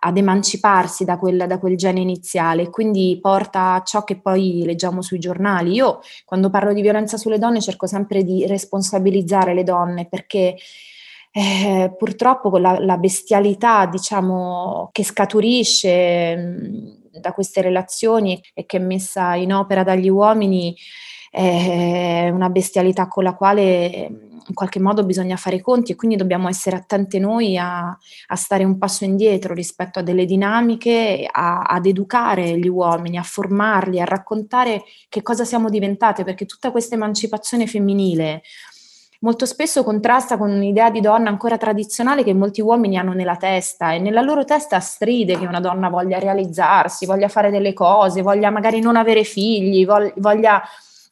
ad 0.00 0.16
emanciparsi 0.16 1.04
da 1.04 1.18
quel, 1.18 1.46
da 1.46 1.58
quel 1.58 1.76
gene 1.76 2.00
iniziale, 2.00 2.70
quindi 2.70 3.18
porta 3.20 3.74
a 3.74 3.82
ciò 3.82 4.04
che 4.04 4.20
poi 4.20 4.62
leggiamo 4.64 5.02
sui 5.02 5.18
giornali. 5.18 5.72
Io 5.72 6.00
quando 6.24 6.50
parlo 6.50 6.72
di 6.72 6.82
violenza 6.82 7.16
sulle 7.16 7.38
donne 7.38 7.60
cerco 7.60 7.86
sempre 7.86 8.22
di 8.22 8.46
responsabilizzare 8.46 9.54
le 9.54 9.64
donne 9.64 10.06
perché 10.06 10.56
eh, 11.30 11.94
purtroppo 11.96 12.56
la, 12.58 12.78
la, 12.78 12.96
bestialità, 12.96 13.86
diciamo, 13.86 14.88
che 14.92 15.04
scaturisce 15.04 16.36
mh, 16.36 17.20
da 17.20 17.32
queste 17.32 17.60
relazioni 17.60 18.40
e 18.54 18.66
che 18.66 18.78
è 18.78 18.80
messa 18.80 19.34
in 19.34 19.52
opera 19.52 19.82
dagli 19.82 20.08
uomini, 20.08 20.74
è 21.30 22.30
una 22.30 22.48
bestialità 22.48 23.06
con 23.06 23.24
la 23.24 23.34
quale 23.34 24.28
in 24.48 24.54
qualche 24.54 24.80
modo 24.80 25.04
bisogna 25.04 25.36
fare 25.36 25.56
i 25.56 25.60
conti 25.60 25.92
e 25.92 25.94
quindi 25.94 26.16
dobbiamo 26.16 26.48
essere 26.48 26.76
attenti 26.76 27.18
noi 27.18 27.56
a, 27.56 27.88
a 27.88 28.36
stare 28.36 28.64
un 28.64 28.78
passo 28.78 29.04
indietro 29.04 29.54
rispetto 29.54 29.98
a 29.98 30.02
delle 30.02 30.24
dinamiche, 30.24 31.28
a, 31.30 31.62
ad 31.62 31.86
educare 31.86 32.58
gli 32.58 32.68
uomini, 32.68 33.18
a 33.18 33.22
formarli, 33.22 34.00
a 34.00 34.04
raccontare 34.04 34.84
che 35.08 35.22
cosa 35.22 35.44
siamo 35.44 35.68
diventate, 35.68 36.24
perché 36.24 36.46
tutta 36.46 36.70
questa 36.70 36.94
emancipazione 36.94 37.66
femminile 37.66 38.42
molto 39.20 39.46
spesso 39.46 39.82
contrasta 39.82 40.36
con 40.36 40.50
un'idea 40.50 40.90
di 40.90 41.00
donna 41.00 41.28
ancora 41.28 41.56
tradizionale 41.58 42.22
che 42.22 42.34
molti 42.34 42.60
uomini 42.60 42.96
hanno 42.96 43.12
nella 43.12 43.36
testa 43.36 43.92
e 43.92 43.98
nella 43.98 44.20
loro 44.20 44.44
testa 44.44 44.78
stride 44.78 45.36
che 45.36 45.46
una 45.46 45.60
donna 45.60 45.88
voglia 45.88 46.18
realizzarsi, 46.18 47.04
voglia 47.04 47.28
fare 47.28 47.50
delle 47.50 47.72
cose, 47.72 48.22
voglia 48.22 48.50
magari 48.50 48.80
non 48.80 48.96
avere 48.96 49.24
figli, 49.24 49.84
voglia 49.84 50.62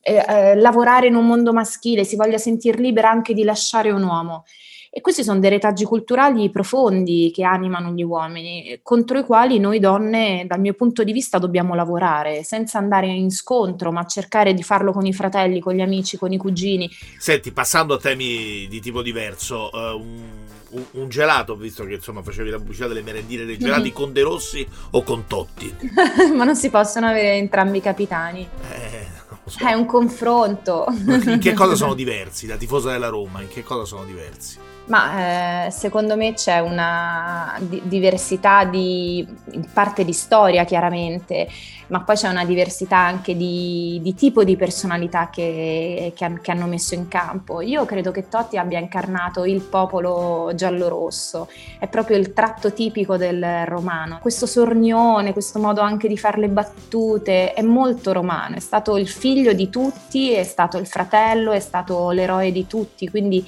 eh, 0.07 0.25
eh, 0.29 0.55
lavorare 0.55 1.09
in 1.09 1.17
un 1.17 1.27
mondo 1.27 1.53
maschile, 1.53 2.05
si 2.05 2.15
voglia 2.15 2.39
sentir 2.39 2.79
libera 2.79 3.11
anche 3.11 3.35
di 3.35 3.43
lasciare 3.43 3.91
un 3.91 4.05
uomo. 4.05 4.45
E 4.89 5.01
questi 5.01 5.25
sono 5.25 5.41
dei 5.41 5.51
retaggi 5.51 5.85
culturali 5.85 6.49
profondi 6.49 7.33
che 7.35 7.43
animano 7.43 7.91
gli 7.91 8.05
uomini, 8.05 8.79
contro 8.83 9.19
i 9.19 9.25
quali 9.25 9.59
noi 9.59 9.81
donne, 9.81 10.45
dal 10.47 10.61
mio 10.61 10.75
punto 10.75 11.03
di 11.03 11.11
vista, 11.11 11.39
dobbiamo 11.39 11.75
lavorare, 11.75 12.45
senza 12.45 12.79
andare 12.79 13.09
in 13.09 13.31
scontro, 13.31 13.91
ma 13.91 14.07
cercare 14.07 14.55
di 14.55 14.63
farlo 14.63 14.93
con 14.93 15.05
i 15.05 15.13
fratelli, 15.13 15.59
con 15.59 15.75
gli 15.75 15.83
amici, 15.83 16.17
con 16.17 16.33
i 16.33 16.39
cugini. 16.39 16.89
Senti, 17.19 17.51
passando 17.51 17.95
a 17.95 17.99
temi 17.99 18.69
di 18.69 18.81
tipo 18.81 19.03
diverso, 19.03 19.71
uh, 19.71 19.99
un, 19.99 20.23
un, 20.71 20.85
un, 20.93 21.09
gelato, 21.09 21.57
visto 21.57 21.85
che 21.85 21.95
insomma 21.95 22.23
facevi 22.23 22.49
la 22.49 22.59
pubblicità 22.59 22.87
delle 22.87 23.03
merendine 23.03 23.45
dei 23.45 23.59
gelati, 23.59 23.83
mm-hmm. 23.83 23.93
con 23.93 24.13
De 24.13 24.23
Rossi 24.23 24.67
o 24.93 25.03
con 25.03 25.25
Totti? 25.27 25.75
ma 26.35 26.45
non 26.45 26.55
si 26.55 26.71
possono 26.71 27.09
avere 27.09 27.33
entrambi 27.33 27.79
i 27.79 27.83
capitani. 27.83 28.49
Eh 28.73 28.96
So. 29.47 29.65
È 29.65 29.73
un 29.73 29.87
confronto. 29.87 30.87
In 30.89 31.39
che 31.41 31.53
cosa 31.55 31.75
sono 31.77 31.95
diversi? 31.95 32.47
Da 32.47 32.57
tifosa 32.57 32.91
della 32.91 33.09
Roma, 33.09 33.43
in 33.43 33.49
che 33.49 33.63
cosa 33.63 33.85
sono 33.85 34.05
diversi? 34.05 34.59
Ma 34.87 35.67
eh, 35.67 35.71
secondo 35.73 36.17
me 36.17 36.35
c'è 36.35 36.61
una 36.61 37.57
di- 37.59 37.83
diversità 37.85 38.65
di, 38.65 39.27
parte 39.73 40.05
di 40.05 40.13
storia 40.13 40.65
chiaramente, 40.65 41.49
ma 41.89 42.03
poi 42.03 42.15
c'è 42.15 42.29
una 42.29 42.45
diversità 42.45 42.97
anche 42.97 43.37
di, 43.37 43.99
di 44.01 44.15
tipo 44.15 44.45
di 44.45 44.57
personalità 44.57 45.29
che, 45.29 46.13
che, 46.15 46.25
han- 46.25 46.41
che, 46.41 46.53
hanno 46.53 46.67
messo 46.67 46.95
in 46.95 47.09
campo. 47.09 47.61
Io 47.63 47.85
credo 47.85 48.13
che 48.13 48.29
Totti 48.29 48.59
abbia 48.59 48.79
incarnato 48.79 49.45
il 49.45 49.61
popolo 49.63 50.53
giallo-rosso, 50.55 51.49
è 51.81 51.89
proprio 51.89 52.17
il 52.17 52.33
tratto 52.33 52.73
tipico 52.73 53.17
del 53.17 53.67
romano. 53.67 54.21
Questo 54.23 54.47
sornione, 54.47 55.33
questo 55.33 55.59
modo 55.59 55.81
anche 55.81 56.07
di 56.07 56.17
fare 56.17 56.39
le 56.39 56.49
battute 56.49 57.55
è 57.55 57.63
molto 57.63 58.13
romano, 58.13 58.55
è 58.55 58.61
stato 58.61 58.97
il 58.97 59.09
figlio 59.09 59.53
di 59.53 59.69
tutti, 59.69 60.31
è 60.33 60.45
stato 60.45 60.79
il 60.79 60.87
fratello, 60.87 61.51
è 61.51 61.61
stato 61.61 62.11
l'eroe 62.11 62.53
di 62.53 62.69
tutti, 62.69 63.11
quindi 63.11 63.45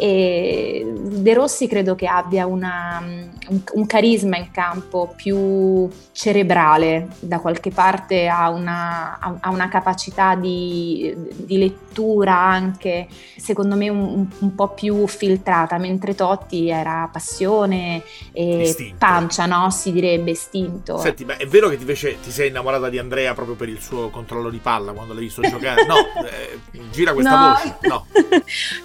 e 0.00 0.94
De 0.94 1.34
Rossi 1.34 1.66
credo 1.66 1.94
che 1.94 2.06
abbia 2.06 2.46
una, 2.46 3.02
un, 3.48 3.60
un, 3.74 3.86
carisma 3.86 4.38
in 4.38 4.50
campo 4.50 5.12
più 5.14 5.90
cerebrale, 6.12 7.08
da 7.20 7.38
qualche 7.38 7.70
parte 7.70 8.26
ha 8.26 8.48
una, 8.48 9.18
ha 9.18 9.50
una 9.50 9.68
capacità 9.68 10.36
di, 10.36 11.14
di, 11.36 11.58
lettura 11.58 11.89
anche, 12.28 13.08
secondo 13.36 13.76
me, 13.76 13.88
un, 13.88 14.26
un, 14.38 14.54
po' 14.54 14.68
più 14.68 15.06
filtrata, 15.06 15.78
mentre 15.78 16.14
Totti 16.14 16.68
era 16.68 17.08
passione 17.12 18.02
e 18.32 18.62
istinto. 18.62 18.96
pancia, 18.98 19.46
no? 19.46 19.70
Si 19.70 19.92
direbbe 19.92 20.32
istinto. 20.32 20.98
Senti, 20.98 21.24
ma 21.24 21.36
è 21.36 21.46
vero 21.46 21.68
che 21.68 21.74
invece 21.74 22.18
ti 22.20 22.30
sei 22.30 22.48
innamorata 22.48 22.88
di 22.88 22.98
Andrea 22.98 23.34
proprio 23.34 23.56
per 23.56 23.68
il 23.68 23.80
suo 23.80 24.10
controllo 24.10 24.50
di 24.50 24.58
palla 24.58 24.92
quando 24.92 25.14
l'hai 25.14 25.24
visto 25.24 25.42
giocare? 25.42 25.84
No, 25.86 25.96
eh, 26.24 26.58
gira 26.90 27.12
questa 27.12 27.38
no. 27.38 27.48
voce. 27.48 27.76
No, 27.82 28.06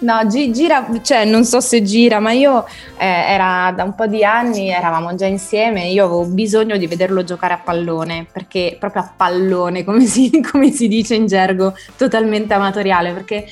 no 0.00 0.26
gi- 0.26 0.52
gira 0.52 0.86
cioè 1.02 1.24
non 1.24 1.44
so 1.44 1.60
se 1.60 1.82
gira, 1.82 2.20
ma 2.20 2.32
io 2.32 2.66
eh, 2.96 3.06
era 3.06 3.72
da 3.74 3.84
un 3.84 3.94
po' 3.94 4.06
di 4.06 4.24
anni, 4.24 4.68
eravamo 4.68 5.14
già 5.14 5.26
insieme, 5.26 5.86
io 5.88 6.04
avevo 6.04 6.24
bisogno 6.24 6.76
di 6.76 6.86
vederlo 6.86 7.24
giocare 7.24 7.54
a 7.54 7.58
pallone, 7.58 8.26
perché 8.30 8.76
proprio 8.78 9.02
a 9.02 9.12
pallone, 9.14 9.84
come 9.84 10.04
si, 10.06 10.40
come 10.50 10.70
si 10.70 10.88
dice 10.88 11.14
in 11.14 11.26
gergo, 11.26 11.74
totalmente 11.96 12.54
amatoriale, 12.54 12.95
perché 13.12 13.46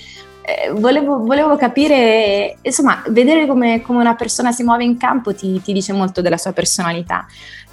eh, 0.47 0.71
volevo, 0.73 1.21
volevo, 1.21 1.57
capire, 1.57 2.59
insomma, 2.61 3.03
vedere 3.09 3.47
come, 3.47 3.81
come, 3.81 4.01
una 4.01 4.15
persona 4.15 4.53
si 4.53 4.63
muove 4.63 4.85
in 4.85 4.99
campo 4.99 5.35
ti, 5.35 5.61
ti 5.63 5.73
dice 5.73 5.95
molto 5.95 6.21
della 6.21 6.37
sua 6.37 6.53
personalità. 6.53 7.27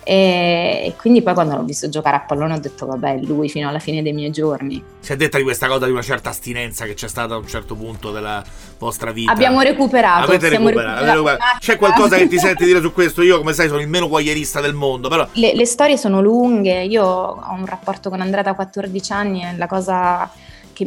E 0.03 0.95
quindi 0.97 1.21
poi 1.21 1.35
quando 1.35 1.55
l'ho 1.55 1.63
visto 1.63 1.87
giocare 1.87 2.15
a 2.15 2.21
pallone 2.21 2.55
ho 2.55 2.59
detto 2.59 2.87
vabbè 2.87 3.19
lui 3.21 3.49
fino 3.49 3.69
alla 3.69 3.77
fine 3.77 4.01
dei 4.01 4.13
miei 4.13 4.31
giorni. 4.31 4.83
Si 4.99 5.11
è 5.11 5.15
detta 5.15 5.37
di 5.37 5.43
questa 5.43 5.67
cosa 5.67 5.85
di 5.85 5.91
una 5.91 6.01
certa 6.01 6.29
astinenza 6.29 6.85
che 6.85 6.95
c'è 6.95 7.07
stata 7.07 7.35
a 7.35 7.37
un 7.37 7.45
certo 7.45 7.75
punto 7.75 8.11
della 8.11 8.43
vostra 8.79 9.11
vita. 9.11 9.31
Abbiamo 9.31 9.61
recuperato 9.61 10.23
avete 10.23 10.49
recuperato, 10.49 11.05
recuperato. 11.05 11.57
c'è 11.59 11.77
qualcosa 11.77 12.17
che 12.17 12.27
ti 12.27 12.39
senti 12.39 12.65
dire 12.65 12.81
su 12.81 12.91
questo? 12.93 13.21
Io 13.21 13.37
come 13.37 13.53
sai 13.53 13.67
sono 13.67 13.79
il 13.79 13.87
meno 13.87 14.07
guaglierista 14.07 14.59
del 14.59 14.73
mondo 14.73 15.07
però 15.07 15.27
le, 15.33 15.53
le 15.53 15.65
storie 15.65 15.97
sono 15.97 16.19
lunghe. 16.19 16.83
Io 16.85 17.03
ho 17.05 17.53
un 17.53 17.65
rapporto 17.67 18.09
con 18.09 18.21
Andrea 18.21 18.41
da 18.41 18.55
14 18.55 19.11
anni 19.11 19.43
e 19.43 19.55
la 19.55 19.67
cosa 19.67 20.31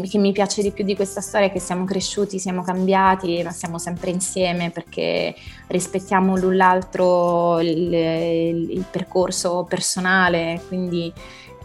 che, 0.01 0.09
che, 0.09 0.19
mi 0.19 0.33
piace 0.33 0.63
di 0.63 0.71
più 0.71 0.85
di 0.85 0.97
questa 0.97 1.21
storia 1.21 1.47
è 1.49 1.53
che 1.53 1.61
siamo 1.61 1.85
cresciuti, 1.85 2.39
siamo 2.39 2.63
cambiati, 2.63 3.43
ma 3.43 3.51
siamo 3.51 3.79
sempre 3.79 4.11
insieme 4.11 4.71
perché 4.71 5.35
rispettiamo 5.69 6.37
l'un 6.37 6.57
l'altro 6.57 7.61
il, 7.61 7.93
il, 7.93 8.85
percorso 8.91 9.65
personale, 9.69 10.61
quindi 10.69 11.13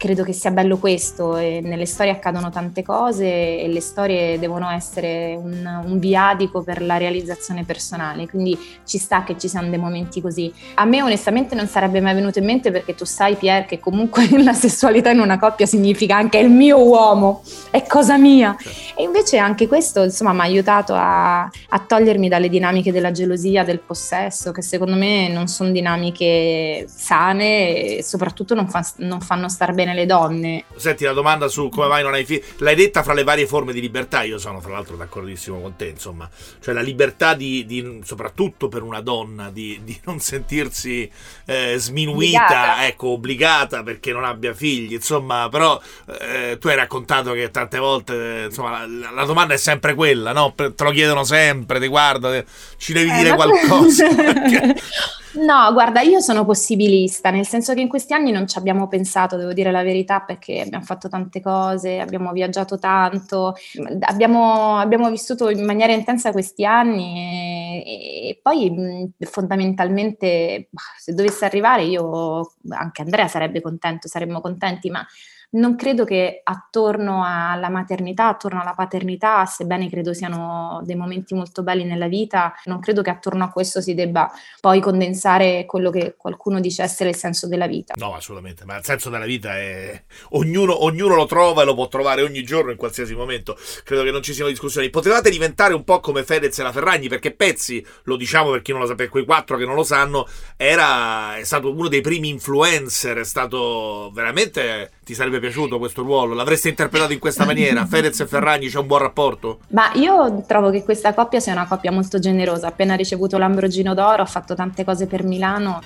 credo 0.00 0.24
che 0.24 0.32
sia 0.32 0.50
bello 0.50 0.78
questo, 0.78 1.36
e 1.36 1.60
nelle 1.62 1.84
storie 1.84 2.10
accadono 2.10 2.48
tante 2.48 2.82
cose 2.82 3.60
e 3.60 3.68
le 3.68 3.82
storie 3.82 4.38
devono 4.38 4.70
essere 4.70 5.38
un, 5.38 5.82
un, 5.84 5.98
viadico 5.98 6.62
per 6.62 6.80
la 6.80 6.96
realizzazione 6.96 7.64
personale, 7.64 8.26
quindi 8.26 8.58
ci 8.86 8.96
sta 8.96 9.24
che 9.24 9.36
ci 9.36 9.46
siano 9.46 9.68
dei 9.68 9.78
momenti 9.78 10.22
così. 10.22 10.50
A 10.76 10.86
me 10.86 11.02
onestamente 11.02 11.54
non 11.54 11.66
sarebbe 11.66 12.00
mai 12.00 12.14
venuto 12.14 12.38
in 12.38 12.46
mente 12.46 12.70
perché 12.70 12.94
tu 12.94 13.04
sai 13.04 13.36
Pier 13.36 13.66
che 13.66 13.78
comunque 13.78 14.26
la 14.42 14.54
sessualità 14.54 15.10
in 15.10 15.20
una 15.20 15.38
coppia 15.38 15.66
significa 15.66 16.16
anche 16.16 16.38
il 16.38 16.48
mio 16.48 16.82
uomo, 16.82 17.42
è 17.70 17.84
cosa 17.86 18.16
mia. 18.16 18.56
E 18.96 19.02
invece 19.02 19.36
anche 19.36 19.68
questo 19.68 20.02
insomma 20.02 20.32
mi 20.32 20.40
ha 20.40 20.44
aiutato 20.44 20.94
a, 20.94 21.42
a 21.42 21.78
togliermi 21.86 22.28
dalle 22.30 22.48
dinamiche 22.48 22.90
della 22.90 23.10
gelosia, 23.10 23.64
del 23.64 23.80
possesso, 23.80 24.50
che 24.50 24.62
secondo 24.62 24.96
me 24.96 25.28
non 25.28 25.46
sono 25.46 25.70
dinamiche 25.70 26.86
sane 26.88 27.98
e 27.98 28.02
soprattutto 28.02 28.54
non, 28.54 28.66
fa, 28.66 28.82
non 28.96 29.20
fanno 29.20 29.50
star 29.50 29.74
bene 29.74 29.88
le 29.94 30.06
donne. 30.06 30.64
Senti 30.76 31.04
la 31.04 31.12
domanda 31.12 31.48
su 31.48 31.68
come 31.68 31.88
mai 31.88 32.02
non 32.02 32.14
hai 32.14 32.24
figli, 32.24 32.42
l'hai 32.58 32.74
detta 32.74 33.02
fra 33.02 33.12
le 33.12 33.24
varie 33.24 33.46
forme 33.46 33.72
di 33.72 33.80
libertà, 33.80 34.22
io 34.22 34.38
sono 34.38 34.60
fra 34.60 34.72
l'altro 34.72 34.96
d'accordissimo 34.96 35.60
con 35.60 35.76
te, 35.76 35.86
insomma, 35.86 36.28
cioè 36.60 36.74
la 36.74 36.80
libertà 36.80 37.34
di, 37.34 37.64
di 37.66 38.00
soprattutto 38.04 38.68
per 38.68 38.82
una 38.82 39.00
donna, 39.00 39.50
di, 39.50 39.80
di 39.82 39.98
non 40.04 40.20
sentirsi 40.20 41.10
eh, 41.46 41.74
sminuita, 41.76 42.44
obbligata. 42.44 42.86
ecco, 42.86 43.08
obbligata 43.08 43.82
perché 43.82 44.12
non 44.12 44.24
abbia 44.24 44.54
figli, 44.54 44.94
insomma, 44.94 45.48
però 45.50 45.80
eh, 46.20 46.58
tu 46.58 46.68
hai 46.68 46.76
raccontato 46.76 47.32
che 47.32 47.50
tante 47.50 47.78
volte, 47.78 48.44
insomma, 48.46 48.86
la, 48.86 49.10
la, 49.10 49.24
domanda 49.24 49.54
è 49.54 49.58
sempre 49.58 49.94
quella, 49.94 50.32
no? 50.32 50.54
Te 50.54 50.72
lo 50.76 50.90
chiedono 50.90 51.24
sempre, 51.24 51.80
ti 51.80 51.86
guarda, 51.86 52.42
ci 52.76 52.92
devi 52.92 53.10
eh, 53.10 53.16
dire 53.16 53.34
qualcosa. 53.34 54.08
Perché... 54.14 54.74
No, 55.32 55.72
guarda, 55.72 56.00
io 56.00 56.18
sono 56.18 56.44
possibilista, 56.44 57.30
nel 57.30 57.46
senso 57.46 57.72
che 57.72 57.80
in 57.80 57.88
questi 57.88 58.12
anni 58.14 58.32
non 58.32 58.48
ci 58.48 58.58
abbiamo 58.58 58.88
pensato, 58.88 59.36
devo 59.36 59.52
dire 59.52 59.70
la 59.70 59.84
verità, 59.84 60.20
perché 60.20 60.62
abbiamo 60.62 60.84
fatto 60.84 61.08
tante 61.08 61.40
cose, 61.40 62.00
abbiamo 62.00 62.32
viaggiato 62.32 62.80
tanto, 62.80 63.54
abbiamo, 64.00 64.76
abbiamo 64.78 65.08
vissuto 65.08 65.48
in 65.48 65.64
maniera 65.64 65.92
intensa 65.92 66.32
questi 66.32 66.64
anni 66.64 67.82
e, 67.84 68.28
e 68.30 68.40
poi 68.42 69.12
fondamentalmente 69.20 70.68
se 70.98 71.14
dovesse 71.14 71.44
arrivare 71.44 71.84
io, 71.84 72.54
anche 72.70 73.02
Andrea 73.02 73.28
sarebbe 73.28 73.60
contento, 73.60 74.08
saremmo 74.08 74.40
contenti, 74.40 74.90
ma 74.90 75.06
non 75.52 75.74
credo 75.74 76.04
che 76.04 76.40
attorno 76.44 77.24
alla 77.24 77.68
maternità, 77.70 78.28
attorno 78.28 78.60
alla 78.60 78.74
paternità, 78.74 79.44
sebbene 79.46 79.90
credo 79.90 80.14
siano 80.14 80.80
dei 80.84 80.94
momenti 80.94 81.34
molto 81.34 81.64
belli 81.64 81.84
nella 81.84 82.06
vita, 82.06 82.54
non 82.66 82.78
credo 82.78 83.02
che 83.02 83.10
attorno 83.10 83.42
a 83.42 83.50
questo 83.50 83.80
si 83.80 83.94
debba 83.94 84.30
poi 84.60 84.80
condensare 84.80 85.64
quello 85.66 85.90
che 85.90 86.14
qualcuno 86.16 86.60
dice 86.60 86.82
essere 86.82 87.10
il 87.10 87.16
senso 87.16 87.48
della 87.48 87.66
vita. 87.66 87.94
No, 87.96 88.14
assolutamente, 88.14 88.64
ma 88.64 88.76
il 88.76 88.84
senso 88.84 89.10
della 89.10 89.24
vita 89.24 89.56
è... 89.56 90.00
Ognuno, 90.30 90.84
ognuno 90.84 91.16
lo 91.16 91.26
trova 91.26 91.62
e 91.62 91.64
lo 91.64 91.74
può 91.74 91.88
trovare 91.88 92.22
ogni 92.22 92.44
giorno, 92.44 92.70
in 92.70 92.76
qualsiasi 92.76 93.16
momento. 93.16 93.58
Credo 93.82 94.04
che 94.04 94.12
non 94.12 94.22
ci 94.22 94.32
siano 94.32 94.50
discussioni. 94.50 94.88
Potevate 94.88 95.30
diventare 95.30 95.74
un 95.74 95.82
po' 95.82 95.98
come 95.98 96.22
Fedez 96.22 96.56
e 96.60 96.62
la 96.62 96.70
Ferragni, 96.70 97.08
perché 97.08 97.32
Pezzi, 97.32 97.84
lo 98.04 98.14
diciamo 98.14 98.50
per 98.50 98.62
chi 98.62 98.70
non 98.70 98.82
lo 98.82 98.86
sapeva, 98.86 99.10
quei 99.10 99.24
quattro 99.24 99.56
che 99.56 99.64
non 99.64 99.74
lo 99.74 99.82
sanno, 99.82 100.28
era, 100.56 101.36
è 101.36 101.44
stato 101.44 101.72
uno 101.72 101.88
dei 101.88 102.02
primi 102.02 102.28
influencer, 102.28 103.18
è 103.18 103.24
stato 103.24 104.12
veramente... 104.14 104.92
ti 105.04 105.14
sarebbe 105.14 105.39
piaciuto 105.40 105.78
questo 105.78 106.02
ruolo? 106.02 106.34
L'avreste 106.34 106.68
interpretato 106.68 107.12
in 107.12 107.18
questa 107.18 107.44
maniera? 107.44 107.84
Fedez 107.90 108.20
e 108.20 108.26
Ferragni 108.26 108.68
c'è 108.68 108.78
un 108.78 108.86
buon 108.86 109.00
rapporto? 109.00 109.58
Ma 109.70 109.90
io 109.94 110.44
trovo 110.46 110.70
che 110.70 110.84
questa 110.84 111.14
coppia 111.14 111.40
sia 111.40 111.52
una 111.52 111.66
coppia 111.66 111.90
molto 111.90 112.18
generosa. 112.18 112.68
Appena 112.68 112.94
ricevuto 112.94 113.38
l'Ambrogino 113.38 113.94
d'Oro, 113.94 114.22
ho 114.22 114.26
fatto 114.26 114.54
tante 114.54 114.84
cose 114.84 115.06
per 115.06 115.24
Milano. 115.24 115.80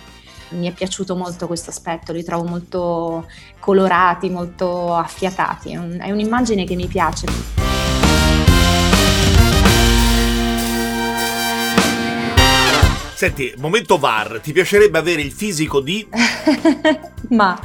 Mi 0.50 0.68
è 0.68 0.72
piaciuto 0.72 1.16
molto 1.16 1.46
questo 1.46 1.70
aspetto, 1.70 2.12
li 2.12 2.22
trovo 2.22 2.44
molto 2.44 3.26
colorati, 3.58 4.28
molto 4.28 4.94
affiatati. 4.94 5.72
È 5.72 6.10
un'immagine 6.10 6.64
che 6.64 6.76
mi 6.76 6.86
piace. 6.86 7.73
Senti, 13.24 13.54
momento 13.56 13.96
VAR, 13.96 14.38
ti 14.42 14.52
piacerebbe 14.52 14.98
avere 14.98 15.22
il 15.22 15.32
fisico 15.32 15.80
di... 15.80 16.06
Ma 17.30 17.58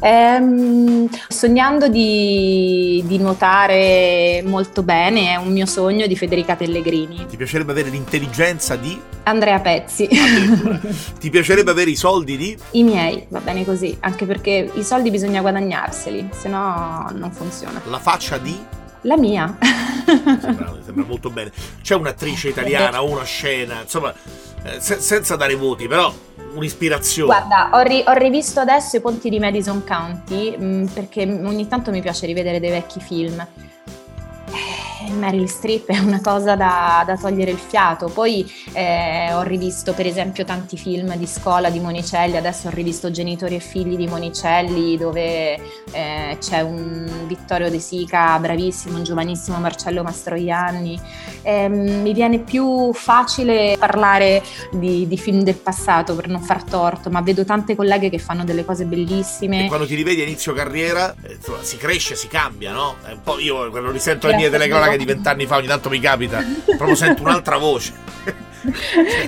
ehm, 0.00 1.08
sognando 1.28 1.86
di, 1.86 3.00
di, 3.06 3.18
nuotare 3.18 4.42
molto 4.44 4.82
bene, 4.82 5.30
è 5.30 5.36
un 5.36 5.52
mio 5.52 5.66
sogno 5.66 6.08
di 6.08 6.16
Federica 6.16 6.56
Pellegrini. 6.56 7.26
Ti 7.26 7.36
piacerebbe 7.36 7.70
avere 7.70 7.90
l'intelligenza 7.90 8.74
di... 8.74 9.00
Andrea 9.22 9.60
Pezzi. 9.60 10.08
ti 11.20 11.30
piacerebbe 11.30 11.70
avere 11.70 11.90
i 11.90 11.96
soldi 11.96 12.36
di... 12.36 12.58
I 12.72 12.82
miei, 12.82 13.24
va 13.28 13.38
bene 13.38 13.64
così, 13.64 13.96
anche 14.00 14.26
perché 14.26 14.68
i 14.74 14.82
soldi 14.82 15.12
bisogna 15.12 15.42
guadagnarseli, 15.42 16.30
se 16.32 16.48
no 16.48 17.08
non 17.14 17.30
funziona. 17.30 17.80
La 17.84 18.00
faccia 18.00 18.36
di... 18.38 18.58
La 19.02 19.16
mia. 19.16 19.56
Sembra, 20.06 20.74
sembra 20.84 21.04
molto 21.06 21.30
bene. 21.30 21.52
C'è 21.82 21.94
un'attrice 21.94 22.48
italiana, 22.48 23.00
una 23.02 23.24
scena, 23.24 23.82
insomma, 23.82 24.12
se- 24.78 25.00
senza 25.00 25.36
dare 25.36 25.54
voti, 25.54 25.86
però 25.88 26.12
un'ispirazione. 26.54 27.26
Guarda, 27.46 27.70
ho, 27.76 27.80
ri- 27.82 28.04
ho 28.06 28.12
rivisto 28.12 28.60
adesso 28.60 28.96
i 28.96 29.00
ponti 29.00 29.28
di 29.28 29.38
Madison 29.38 29.84
County 29.84 30.56
mh, 30.56 30.86
perché 30.94 31.22
ogni 31.22 31.66
tanto 31.68 31.90
mi 31.90 32.00
piace 32.00 32.26
rivedere 32.26 32.60
dei 32.60 32.70
vecchi 32.70 33.00
film. 33.00 33.46
Eh, 35.04 35.12
Meryl 35.12 35.48
Streep 35.48 35.88
è 35.88 35.98
una 35.98 36.20
cosa 36.20 36.56
da, 36.56 37.02
da 37.06 37.16
togliere 37.16 37.50
il 37.50 37.58
fiato. 37.58 38.08
Poi 38.08 38.50
eh, 38.72 39.32
ho 39.32 39.42
rivisto 39.42 39.92
per 39.92 40.06
esempio 40.06 40.44
tanti 40.44 40.76
film 40.76 41.14
di 41.16 41.26
scuola 41.26 41.70
di 41.70 41.80
Monicelli, 41.80 42.36
adesso 42.36 42.68
ho 42.68 42.70
rivisto 42.70 43.10
Genitori 43.10 43.56
e 43.56 43.60
figli 43.60 43.96
di 43.96 44.06
Monicelli 44.06 44.96
dove 44.96 45.54
eh, 45.92 46.36
c'è 46.38 46.60
un 46.60 47.26
Vittorio 47.26 47.70
De 47.70 47.78
Sica 47.78 48.38
bravissimo, 48.38 48.96
un 48.96 49.04
giovanissimo 49.04 49.58
Marcello 49.58 50.02
Mastroianni. 50.02 50.98
Eh, 51.42 51.68
mi 51.68 52.12
viene 52.12 52.38
più 52.38 52.92
facile 52.94 53.76
parlare 53.78 54.42
di, 54.70 55.06
di 55.06 55.18
film 55.18 55.42
del 55.42 55.56
passato 55.56 56.14
per 56.14 56.28
non 56.28 56.40
far 56.40 56.62
torto, 56.62 57.10
ma 57.10 57.20
vedo 57.20 57.44
tante 57.44 57.76
colleghe 57.76 58.08
che 58.08 58.18
fanno 58.18 58.44
delle 58.44 58.64
cose 58.64 58.84
bellissime. 58.84 59.66
E 59.66 59.68
quando 59.68 59.86
ti 59.86 59.94
rivedi 59.94 60.20
a 60.20 60.24
inizio 60.24 60.52
carriera, 60.54 61.14
eh, 61.22 61.38
si 61.60 61.76
cresce, 61.76 62.14
si 62.14 62.28
cambia, 62.28 62.72
no? 62.72 62.96
È 63.04 63.12
un 63.12 63.20
po' 63.22 63.38
io 63.38 63.70
quando 63.70 63.90
risento 63.90 64.26
le 64.28 64.36
mie 64.36 64.50
telecronache 64.50 64.93
Dio. 64.96 65.06
di 65.06 65.12
vent'anni 65.12 65.46
fa, 65.46 65.56
ogni 65.56 65.66
tanto 65.66 65.88
mi 65.88 66.00
capita, 66.00 66.42
proprio 66.64 66.94
sento 66.94 67.22
un'altra 67.22 67.58
voce. 67.58 67.92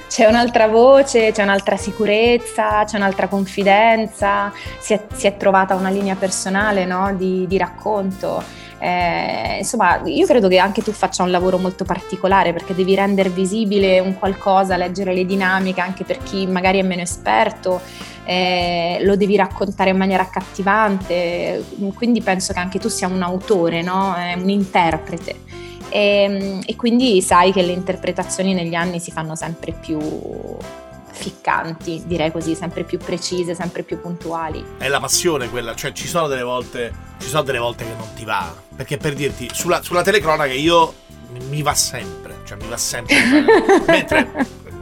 C'è 0.09 0.25
un'altra 0.25 0.67
voce, 0.67 1.31
c'è 1.31 1.43
un'altra 1.43 1.77
sicurezza, 1.77 2.85
c'è 2.85 2.97
un'altra 2.97 3.29
confidenza, 3.29 4.51
si 4.79 4.95
è, 4.95 5.05
si 5.15 5.27
è 5.27 5.37
trovata 5.37 5.75
una 5.75 5.91
linea 5.91 6.15
personale 6.15 6.87
no, 6.87 7.15
di, 7.15 7.47
di 7.47 7.59
racconto. 7.59 8.43
Eh, 8.79 9.57
insomma, 9.59 10.03
io 10.05 10.27
credo 10.27 10.49
che 10.49 10.59
anche 10.59 10.83
tu 10.83 10.93
faccia 10.93 11.23
un 11.23 11.31
lavoro 11.31 11.59
molto 11.59 11.85
particolare 11.85 12.53
perché 12.53 12.75
devi 12.75 12.95
rendere 12.95 13.31
visibile 13.31 14.01
un 14.01 14.19
qualcosa, 14.19 14.77
leggere 14.77 15.15
le 15.15 15.25
dinamiche 15.25 15.81
anche 15.81 16.05
per 16.05 16.19
chi 16.23 16.47
magari 16.47 16.79
è 16.79 16.83
meno 16.83 17.03
esperto, 17.03 17.81
eh, 18.25 18.99
lo 19.03 19.17
devi 19.17 19.37
raccontare 19.37 19.91
in 19.91 19.97
maniera 19.97 20.23
accattivante, 20.23 21.65
quindi 21.95 22.21
penso 22.21 22.53
che 22.53 22.59
anche 22.59 22.79
tu 22.79 22.89
sia 22.89 23.09
un 23.09 23.23
autore, 23.23 23.83
no? 23.83 24.15
Eh, 24.17 24.35
un 24.35 24.49
interprete. 24.51 25.45
E, 25.89 26.61
e 26.67 26.77
quindi 26.77 27.23
sai 27.23 27.53
che 27.53 27.63
le 27.63 27.73
interpretazioni 27.73 28.53
negli 28.53 28.75
anni 28.75 28.99
si 28.99 29.13
fanno 29.13 29.37
sempre 29.37 29.73
più 29.73 29.99
ficcanti, 31.17 32.03
direi 32.07 32.31
così, 32.31 32.55
sempre 32.55 32.85
più 32.85 32.99
precise, 32.99 33.55
sempre 33.55 33.83
più 33.83 34.01
puntuali. 34.01 34.65
È 34.79 34.87
la 34.89 35.01
passione 35.01 35.49
quella, 35.49 35.75
cioè 35.75 35.93
ci 35.93 36.07
sono 36.07 36.29
delle 36.29 36.43
volte, 36.43 36.93
ci 37.19 37.29
sono 37.29 37.43
delle 37.43 37.59
volte 37.59 37.85
che 37.85 37.95
non 37.97 38.09
ti 38.15 38.25
va. 38.25 38.55
Perché 38.77 38.99
per 38.99 39.15
dirti, 39.15 39.49
sulla, 39.53 39.83
sulla 39.83 40.03
telecronaca 40.03 40.53
io 40.53 40.95
mi 41.49 41.63
va 41.63 41.75
sempre, 41.75 42.41
cioè 42.45 42.59
mi 42.59 42.69
va 42.69 42.77
sempre. 42.77 43.17
Mentre 43.87 44.31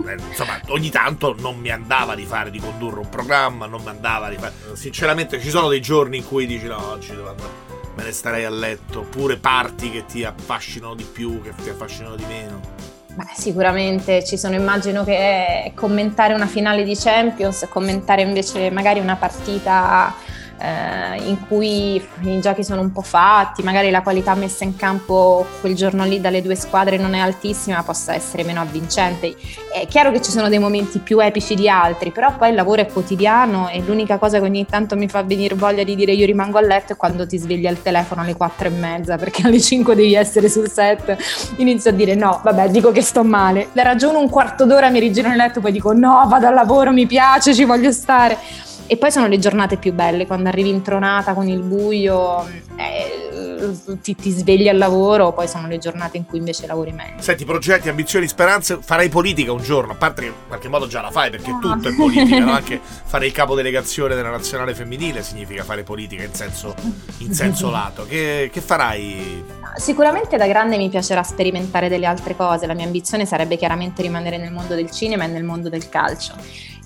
eh, 0.07 0.17
insomma, 0.29 0.61
ogni 0.69 0.91
tanto 0.91 1.35
non 1.39 1.59
mi 1.59 1.71
andava 1.71 2.15
di 2.15 2.25
fare, 2.25 2.51
di 2.51 2.59
condurre 2.59 3.01
un 3.01 3.09
programma, 3.09 3.67
non 3.67 3.83
mi 3.83 3.89
andava 3.89 4.29
di 4.29 4.37
fare. 4.37 4.53
Sinceramente, 4.75 5.41
ci 5.41 5.51
sono 5.51 5.69
dei 5.69 5.81
giorni 5.81 6.19
in 6.19 6.27
cui 6.27 6.47
dici: 6.47 6.67
no, 6.67 6.91
oggi 6.91 7.11
devo 7.11 7.31
andare, 7.31 7.53
me 7.95 8.03
ne 8.03 8.13
starei 8.13 8.45
a 8.45 8.51
letto. 8.51 9.01
Oppure 9.01 9.37
parti 9.37 9.91
che 9.91 10.05
ti 10.05 10.25
affascinano 10.25 10.95
di 10.95 11.05
più, 11.05 11.41
che 11.41 11.53
ti 11.63 11.69
affascinano 11.69 12.17
di 12.17 12.25
meno. 12.25 12.94
Beh, 13.17 13.31
sicuramente 13.33 14.25
ci 14.25 14.37
sono, 14.37 14.57
immagino 14.57 15.05
che 15.05 15.71
commentare 15.77 16.35
una 16.35 16.49
finale 16.49 16.83
di 16.83 16.97
Champions, 16.97 17.69
commentare 17.71 18.23
invece 18.23 18.71
magari 18.71 18.99
una 18.99 19.15
partita 19.15 20.13
eh, 20.59 21.29
in 21.29 21.47
cui 21.47 22.03
i 22.23 22.41
giochi 22.41 22.65
sono 22.65 22.81
un 22.81 22.93
po' 22.93 23.03
fatti, 23.03 23.63
magari 23.63 23.91
la 23.91 24.03
qualità 24.03 24.35
messa 24.35 24.65
in 24.65 24.77
campo 24.77 25.47
quel 25.61 25.75
giorno 25.75 26.05
lì 26.05 26.21
dalle 26.21 26.43
due 26.43 26.55
squadre 26.55 26.97
non 26.97 27.15
è 27.15 27.19
altissima, 27.19 27.83
possa 27.83 28.15
essere 28.15 28.45
meno 28.45 28.61
avvincente. 28.61 29.35
È 29.73 29.87
chiaro 29.87 30.11
che 30.11 30.21
ci 30.21 30.31
sono 30.31 30.49
dei 30.49 30.59
momenti 30.59 30.99
più 30.99 31.19
epici 31.21 31.55
di 31.55 31.69
altri, 31.69 32.11
però 32.11 32.37
poi 32.37 32.51
il 32.51 32.55
lavoro 32.55 32.83
è 32.83 32.87
quotidiano 32.87 33.69
e 33.69 33.81
l'unica 33.81 34.19
cosa 34.19 34.39
che 34.39 34.45
ogni 34.45 34.67
tanto 34.67 34.97
mi 34.97 35.09
fa 35.09 35.23
venire 35.23 35.55
voglia 35.55 35.83
di 35.83 35.95
dire 35.95 36.13
io 36.13 36.27
rimango 36.27 36.59
a 36.59 36.63
letto 36.63 36.93
è 36.93 36.97
quando 36.97 37.27
ti 37.27 37.39
svegli 37.39 37.67
al 37.67 37.83
telefono 37.83 38.23
alle 38.23 38.35
quattro 38.35 38.69
e 38.69 38.71
mezza 38.71 39.17
perché 39.17 39.43
alle 39.47 39.61
5 39.61 39.95
devi 39.95 40.15
essere 40.15 40.49
sul 40.49 40.71
set. 40.71 41.17
Inizio 41.57 41.91
a 41.91 41.95
dire 41.95 42.15
no, 42.15 42.41
vabbè, 42.43 42.69
dico 42.69 42.93
che 42.93 43.03
sto 43.03 43.25
male. 43.25 43.69
La 43.73 43.83
ragiono 43.83 44.21
un 44.21 44.29
quarto 44.29 44.65
d'ora, 44.65 44.91
mi 44.91 45.01
rigiro 45.01 45.29
nel 45.29 45.37
letto, 45.37 45.61
poi 45.61 45.73
dico 45.73 45.93
no, 45.93 46.25
vado 46.29 46.47
al 46.47 46.55
lavoro, 46.55 46.93
mi 46.93 47.07
piace, 47.07 47.55
ci 47.55 47.65
voglio 47.65 47.93
stare. 47.93 48.39
E 48.87 48.97
poi 48.99 49.11
sono 49.11 49.27
le 49.29 49.39
giornate 49.39 49.77
più 49.77 49.93
belle, 49.93 50.27
quando 50.27 50.49
arrivi 50.49 50.69
intronata 50.69 51.33
con 51.33 51.49
il 51.49 51.61
buio, 51.61 52.47
eh, 52.77 53.99
ti, 54.03 54.15
ti 54.15 54.31
svegli 54.31 54.69
al 54.69 54.77
lavoro, 54.77 55.33
poi 55.33 55.49
sono 55.49 55.67
le 55.69 55.79
giornate 55.79 56.19
in 56.19 56.27
cui 56.27 56.39
invece 56.39 56.67
lavori 56.67 56.93
meglio. 56.93 57.23
Senti, 57.23 57.47
progetti, 57.47 57.89
ambizioni, 57.89 58.29
speranze, 58.29 58.79
farai 58.83 59.09
politica 59.09 59.53
un 59.53 59.63
giorno, 59.63 59.93
a 59.93 59.95
parte 59.95 60.21
che 60.23 60.27
in 60.27 60.35
qualche 60.49 60.69
modo 60.69 60.87
già 60.87 61.01
la 61.01 61.11
fai 61.11 61.31
perché 61.31 61.51
Ah. 61.51 61.59
tutto 61.61 61.89
è 61.89 61.95
politica, 61.95 62.39
no? 62.41 62.53
anche 62.53 62.81
fare 62.83 63.27
il 63.27 63.33
capo 63.33 63.55
delegazione 63.55 64.15
della 64.15 64.31
nazionale 64.31 64.75
femminile 64.75 65.23
significa 65.23 65.65
fare 65.65 65.83
politica 65.83 66.23
in 66.23 66.35
senso, 66.35 66.75
in 67.19 67.33
senso 67.33 67.71
lato. 67.71 68.05
Che, 68.07 68.51
che 68.53 68.61
farai? 68.61 69.45
Sicuramente 69.77 70.37
da 70.37 70.47
grande 70.47 70.77
mi 70.77 70.89
piacerà 70.89 71.23
sperimentare 71.23 71.89
delle 71.89 72.07
altre 72.07 72.37
cose, 72.37 72.67
la 72.67 72.75
mia 72.75 72.85
ambizione 72.85 73.25
sarebbe 73.25 73.57
chiaramente 73.57 74.03
rimanere 74.03 74.37
nel 74.37 74.53
mondo 74.53 74.75
del 74.75 74.91
cinema 74.91 75.25
e 75.25 75.29
nel 75.29 75.43
mondo 75.43 75.69
del 75.69 75.89
calcio. 75.89 76.35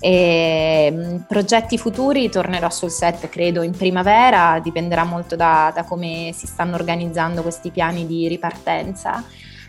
E, 0.01 0.91
mh, 0.91 1.25
progetti 1.27 1.77
futuri 1.77 2.29
tornerò 2.29 2.69
sul 2.69 2.89
set 2.89 3.27
credo 3.29 3.61
in 3.61 3.71
primavera, 3.71 4.59
dipenderà 4.63 5.03
molto 5.03 5.35
da, 5.35 5.71
da 5.73 5.83
come 5.83 6.31
si 6.33 6.47
stanno 6.47 6.75
organizzando 6.75 7.41
questi 7.41 7.69
piani 7.69 8.05
di 8.07 8.27
ripartenza. 8.27 9.23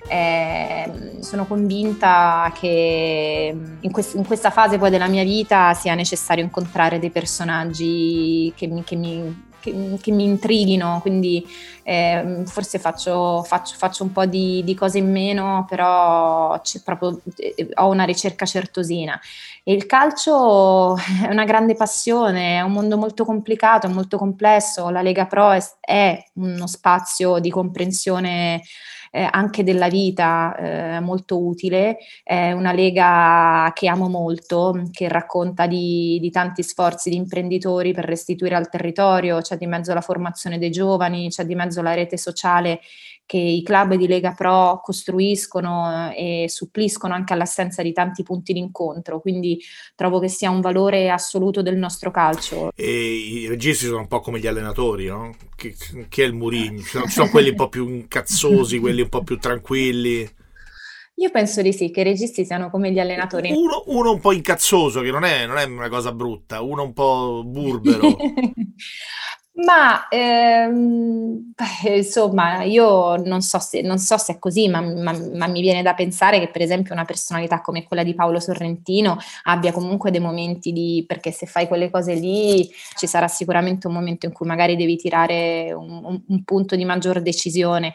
Eh, 0.08 1.18
sono 1.20 1.46
convinta 1.46 2.50
che 2.58 3.54
in, 3.80 3.90
quest- 3.90 4.14
in 4.14 4.24
questa 4.26 4.50
fase 4.50 4.78
poi 4.78 4.90
della 4.90 5.08
mia 5.08 5.22
vita 5.24 5.74
sia 5.74 5.94
necessario 5.94 6.42
incontrare 6.42 6.98
dei 6.98 7.10
personaggi 7.10 8.52
che 8.56 8.66
mi, 8.66 8.82
che 8.82 8.96
mi- 8.96 9.48
che- 9.60 9.98
che 10.00 10.10
mi 10.12 10.24
intrighino, 10.24 10.98
quindi 11.00 11.46
eh, 11.82 12.42
forse 12.46 12.78
faccio, 12.78 13.42
faccio- 13.42 13.74
faccio 13.76 14.02
un 14.04 14.12
po' 14.12 14.26
di, 14.26 14.62
di 14.64 14.74
cose 14.74 14.98
in 14.98 15.10
meno, 15.10 15.66
però 15.68 16.60
proprio, 16.84 17.20
eh, 17.36 17.68
ho 17.74 17.88
una 17.88 18.04
ricerca 18.04 18.46
certosina. 18.46 19.18
E 19.62 19.72
il 19.72 19.86
calcio 19.86 20.96
è 20.96 21.28
una 21.30 21.44
grande 21.44 21.74
passione, 21.74 22.56
è 22.56 22.60
un 22.60 22.72
mondo 22.72 22.96
molto 22.96 23.24
complicato, 23.24 23.88
molto 23.88 24.16
complesso. 24.18 24.88
La 24.90 25.02
Lega 25.02 25.26
Pro 25.26 25.50
è, 25.50 25.62
è 25.80 26.24
uno 26.34 26.66
spazio 26.66 27.38
di 27.38 27.50
comprensione 27.50 28.62
eh, 29.10 29.26
anche 29.30 29.64
della 29.64 29.88
vita 29.88 30.54
eh, 30.56 31.00
molto 31.00 31.44
utile. 31.44 31.98
È 32.22 32.52
una 32.52 32.72
lega 32.72 33.70
che 33.74 33.88
amo 33.88 34.08
molto, 34.08 34.88
che 34.90 35.08
racconta 35.08 35.66
di, 35.66 36.18
di 36.20 36.30
tanti 36.30 36.62
sforzi 36.62 37.10
di 37.10 37.16
imprenditori 37.16 37.92
per 37.92 38.04
restituire 38.04 38.54
al 38.54 38.68
territorio, 38.68 39.40
c'è 39.40 39.56
di 39.56 39.66
mezzo 39.66 39.92
la 39.92 40.00
formazione 40.00 40.58
dei 40.58 40.70
giovani, 40.70 41.28
c'è 41.28 41.44
di 41.44 41.54
mezzo 41.54 41.82
la 41.82 41.94
rete 41.94 42.16
sociale 42.16 42.80
che 43.30 43.38
i 43.38 43.62
club 43.62 43.94
di 43.94 44.08
Lega 44.08 44.32
Pro 44.32 44.80
costruiscono 44.82 46.10
eh, 46.10 46.42
e 46.42 46.48
suppliscono 46.48 47.14
anche 47.14 47.32
all'assenza 47.32 47.80
di 47.80 47.92
tanti 47.92 48.24
punti 48.24 48.52
d'incontro, 48.52 49.20
quindi 49.20 49.62
trovo 49.94 50.18
che 50.18 50.26
sia 50.26 50.50
un 50.50 50.60
valore 50.60 51.10
assoluto 51.10 51.62
del 51.62 51.76
nostro 51.76 52.10
calcio. 52.10 52.72
E 52.74 52.90
i 52.90 53.46
registi 53.46 53.84
sono 53.84 54.00
un 54.00 54.08
po' 54.08 54.18
come 54.18 54.40
gli 54.40 54.48
allenatori, 54.48 55.06
no? 55.06 55.32
Chi, 55.54 55.72
chi 56.08 56.22
è 56.22 56.24
il 56.24 56.34
Murigno? 56.34 56.80
Ci 56.80 56.88
sono, 56.88 57.04
ci 57.04 57.12
sono 57.12 57.30
quelli 57.30 57.50
un 57.50 57.54
po' 57.54 57.68
più 57.68 57.88
incazzosi, 57.88 58.80
quelli 58.80 59.02
un 59.02 59.08
po' 59.08 59.22
più 59.22 59.38
tranquilli. 59.38 60.28
Io 61.14 61.30
penso 61.30 61.62
di 61.62 61.72
sì, 61.72 61.92
che 61.92 62.00
i 62.00 62.04
registi 62.04 62.44
siano 62.44 62.68
come 62.68 62.90
gli 62.90 62.98
allenatori. 62.98 63.52
Uno, 63.52 63.84
uno 63.86 64.10
un 64.10 64.18
po' 64.18 64.32
incazzoso, 64.32 65.02
che 65.02 65.12
non 65.12 65.22
è, 65.22 65.46
non 65.46 65.56
è 65.56 65.64
una 65.66 65.88
cosa 65.88 66.10
brutta, 66.10 66.62
uno 66.62 66.82
un 66.82 66.92
po' 66.92 67.44
burbero. 67.44 68.16
Ma 69.64 70.06
ehm, 70.08 71.52
beh, 71.54 71.96
insomma, 71.96 72.62
io 72.62 73.16
non 73.16 73.42
so 73.42 73.58
se, 73.58 73.82
non 73.82 73.98
so 73.98 74.16
se 74.16 74.34
è 74.34 74.38
così, 74.38 74.68
ma, 74.68 74.80
ma- 74.80 75.12
ma 75.34 75.46
mi 75.48 75.60
viene 75.60 75.82
da 75.82 75.92
pensare 75.94 76.38
che, 76.38 76.48
per 76.48 76.62
esempio, 76.62 76.94
una 76.94 77.04
personalità 77.04 77.60
come 77.60 77.82
quella 77.84 78.04
di 78.04 78.14
Paolo 78.14 78.38
Sorrentino 78.38 79.18
abbia 79.44 79.72
comunque 79.72 80.10
dei 80.12 80.20
momenti 80.20 80.72
di, 80.72 81.04
perché 81.06 81.32
se 81.32 81.46
fai 81.46 81.66
quelle 81.66 81.90
cose 81.90 82.14
lì 82.14 82.70
ci 82.96 83.06
sarà 83.08 83.26
sicuramente 83.28 83.86
un 83.88 83.92
momento 83.94 84.24
in 84.26 84.32
cui 84.32 84.46
magari 84.46 84.76
devi 84.76 84.96
tirare 84.96 85.72
un, 85.72 86.00
un- 86.04 86.22
un 86.26 86.44
punto 86.44 86.76
di 86.76 86.84
maggior 86.84 87.20
decisione. 87.20 87.92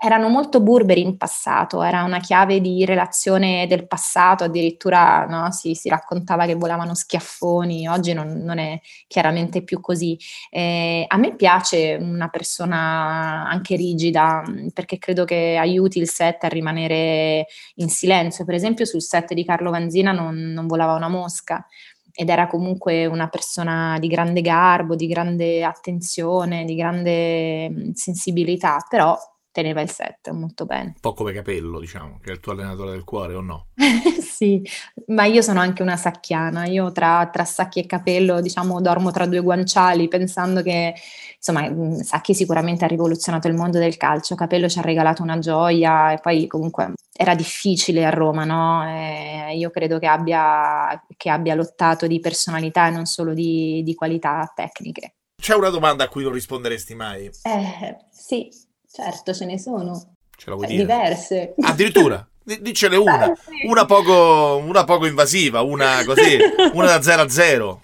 Erano 0.00 0.28
molto 0.28 0.60
burberi 0.60 1.00
in 1.00 1.16
passato, 1.16 1.82
era 1.82 2.04
una 2.04 2.20
chiave 2.20 2.60
di 2.60 2.84
relazione 2.84 3.66
del 3.66 3.88
passato, 3.88 4.44
addirittura 4.44 5.26
no, 5.26 5.50
si, 5.50 5.74
si 5.74 5.88
raccontava 5.88 6.46
che 6.46 6.54
volavano 6.54 6.94
schiaffoni, 6.94 7.88
oggi 7.88 8.12
non- 8.12 8.42
non 8.44 8.58
è 8.58 8.80
chiaramente 9.08 9.62
più 9.64 9.80
così. 9.80 10.16
Eh, 10.50 11.04
a 11.08 11.16
me 11.16 11.34
piace 11.34 11.96
una 12.00 12.28
persona 12.28 13.48
anche 13.48 13.74
rigida 13.74 14.42
perché 14.72 14.98
credo 14.98 15.24
che 15.24 15.56
aiuti 15.58 15.98
il 15.98 16.08
set 16.08 16.44
a 16.44 16.48
rimanere 16.48 17.46
in 17.76 17.88
silenzio. 17.88 18.44
Per 18.44 18.54
esempio, 18.54 18.84
sul 18.84 19.02
set 19.02 19.34
di 19.34 19.44
Carlo 19.44 19.70
Vanzina 19.72 20.12
non, 20.12 20.36
non 20.36 20.68
volava 20.68 20.94
una 20.94 21.08
mosca 21.08 21.66
ed 22.12 22.28
era 22.30 22.46
comunque 22.46 23.06
una 23.06 23.28
persona 23.28 23.96
di 23.98 24.06
grande 24.08 24.40
garbo, 24.42 24.94
di 24.96 25.06
grande 25.08 25.64
attenzione, 25.64 26.64
di 26.64 26.74
grande 26.76 27.90
sensibilità, 27.94 28.84
però 28.88 29.16
teneva 29.50 29.80
il 29.80 29.90
set 29.90 30.30
molto 30.30 30.64
bene. 30.66 30.92
Un 30.94 31.00
po' 31.00 31.12
come 31.12 31.32
Capello, 31.32 31.80
diciamo, 31.80 32.18
che 32.22 32.30
è 32.30 32.32
il 32.32 32.40
tuo 32.40 32.52
allenatore 32.52 32.92
del 32.92 33.04
cuore 33.04 33.34
o 33.34 33.40
no? 33.40 33.68
sì, 34.20 34.62
ma 35.08 35.24
io 35.24 35.42
sono 35.42 35.60
anche 35.60 35.82
una 35.82 35.96
sacchiana, 35.96 36.66
io 36.66 36.92
tra, 36.92 37.28
tra 37.32 37.44
Sacchi 37.44 37.80
e 37.80 37.86
Capello, 37.86 38.40
diciamo, 38.40 38.80
dormo 38.80 39.10
tra 39.10 39.26
due 39.26 39.40
guanciali 39.40 40.08
pensando 40.08 40.62
che, 40.62 40.94
insomma, 41.36 41.68
mm, 41.68 41.94
Sacchi 41.94 42.34
sicuramente 42.34 42.84
ha 42.84 42.88
rivoluzionato 42.88 43.48
il 43.48 43.54
mondo 43.54 43.78
del 43.78 43.96
calcio, 43.96 44.34
Capello 44.34 44.68
ci 44.68 44.78
ha 44.78 44.82
regalato 44.82 45.22
una 45.22 45.38
gioia 45.38 46.12
e 46.12 46.18
poi 46.20 46.46
comunque 46.46 46.92
era 47.12 47.34
difficile 47.34 48.04
a 48.04 48.10
Roma, 48.10 48.44
no? 48.44 48.86
E 48.86 49.56
io 49.56 49.70
credo 49.70 49.98
che 49.98 50.06
abbia, 50.06 51.04
che 51.16 51.30
abbia 51.30 51.54
lottato 51.54 52.06
di 52.06 52.20
personalità 52.20 52.86
e 52.86 52.90
non 52.90 53.06
solo 53.06 53.34
di, 53.34 53.82
di 53.82 53.94
qualità 53.94 54.50
tecniche. 54.54 55.14
C'è 55.40 55.54
una 55.54 55.70
domanda 55.70 56.04
a 56.04 56.08
cui 56.08 56.24
non 56.24 56.32
risponderesti 56.32 56.94
mai? 56.94 57.26
Eh, 57.26 57.96
sì, 58.10 58.48
certo, 58.98 59.32
ce 59.32 59.44
ne 59.44 59.58
sono. 59.58 60.14
Ce 60.36 60.50
la 60.50 60.56
vuoi 60.56 60.66
dire? 60.66 60.82
Diverse. 60.82 61.54
Addirittura? 61.60 62.26
Dicene 62.60 62.96
una, 62.96 63.30
eh, 63.30 63.36
una, 63.68 63.84
poco, 63.84 64.62
una 64.64 64.84
poco 64.84 65.04
invasiva, 65.04 65.60
una 65.60 66.02
così, 66.06 66.38
una 66.72 66.86
da 66.86 67.02
0 67.02 67.22
a 67.22 67.28
0. 67.28 67.80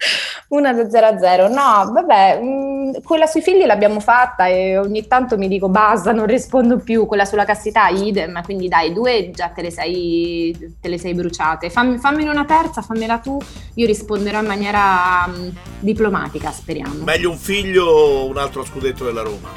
Una 0.47 0.73
da 0.73 0.89
0 0.89 1.05
a 1.05 1.19
0, 1.19 1.47
no, 1.49 1.91
vabbè, 1.91 2.39
mh, 2.41 2.45
mm, 2.45 2.91
quella 3.03 3.27
sui 3.27 3.41
figli 3.41 3.63
l'abbiamo 3.65 3.99
fatta 3.99 4.47
e 4.47 4.77
ogni 4.77 5.05
tanto 5.05 5.37
mi 5.37 5.47
dico 5.47 5.69
basta, 5.69 6.11
non 6.13 6.25
rispondo 6.25 6.79
più, 6.79 7.05
quella 7.05 7.25
sulla 7.25 7.45
castità 7.45 7.89
idem, 7.89 8.41
quindi 8.43 8.67
dai, 8.67 8.91
due 8.91 9.29
già 9.31 9.49
te 9.49 9.61
le 9.61 9.69
sei, 9.69 10.75
te 10.81 10.87
le 10.87 10.97
sei 10.97 11.13
bruciate, 11.13 11.69
fammi, 11.69 11.99
fammene 11.99 12.29
una 12.29 12.45
terza, 12.45 12.81
fammela 12.81 13.19
tu, 13.19 13.39
io 13.75 13.85
risponderò 13.85 14.39
in 14.39 14.47
maniera 14.47 15.25
um, 15.27 15.53
diplomatica, 15.79 16.51
speriamo. 16.51 17.03
Meglio 17.03 17.29
un 17.29 17.37
figlio 17.37 17.85
o 17.85 18.25
un 18.25 18.37
altro 18.37 18.65
scudetto 18.65 19.05
della 19.05 19.21
Roma? 19.21 19.49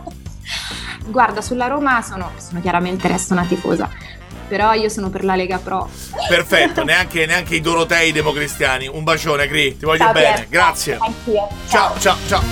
Guarda, 1.10 1.42
sulla 1.42 1.66
Roma 1.66 2.00
sono, 2.02 2.30
sono 2.38 2.60
chiaramente 2.60 3.08
resto 3.08 3.32
una 3.32 3.44
tifosa, 3.44 3.90
però 4.46 4.72
io 4.74 4.88
sono 4.88 5.10
per 5.10 5.24
la 5.24 5.34
Lega 5.34 5.58
Pro. 5.58 5.90
Perfetto, 6.28 6.84
neanche, 6.84 7.26
neanche 7.26 7.56
i 7.56 7.60
Dorotei 7.60 8.12
democristiani. 8.12 8.86
Un 8.86 9.02
bacione, 9.02 9.48
Cri, 9.48 9.76
ti 9.76 9.84
voglio 9.84 10.04
ciao, 10.04 10.12
bene. 10.12 10.34
Pier. 10.34 10.48
Grazie. 10.48 10.98
Anch'io. 11.00 11.48
Ciao, 11.68 11.98
ciao, 11.98 12.16
ciao. 12.28 12.42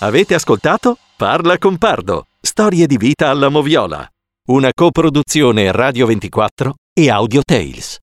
Avete 0.00 0.34
ascoltato? 0.34 0.96
Parla 1.16 1.58
con 1.58 1.76
Pardo. 1.76 2.26
Storie 2.40 2.86
di 2.86 2.96
vita 2.96 3.28
alla 3.28 3.48
Moviola. 3.48 4.08
Una 4.48 4.70
coproduzione 4.72 5.70
Radio 5.72 6.06
24 6.06 6.74
e 6.94 7.10
Audio 7.10 7.42
Tales. 7.44 7.98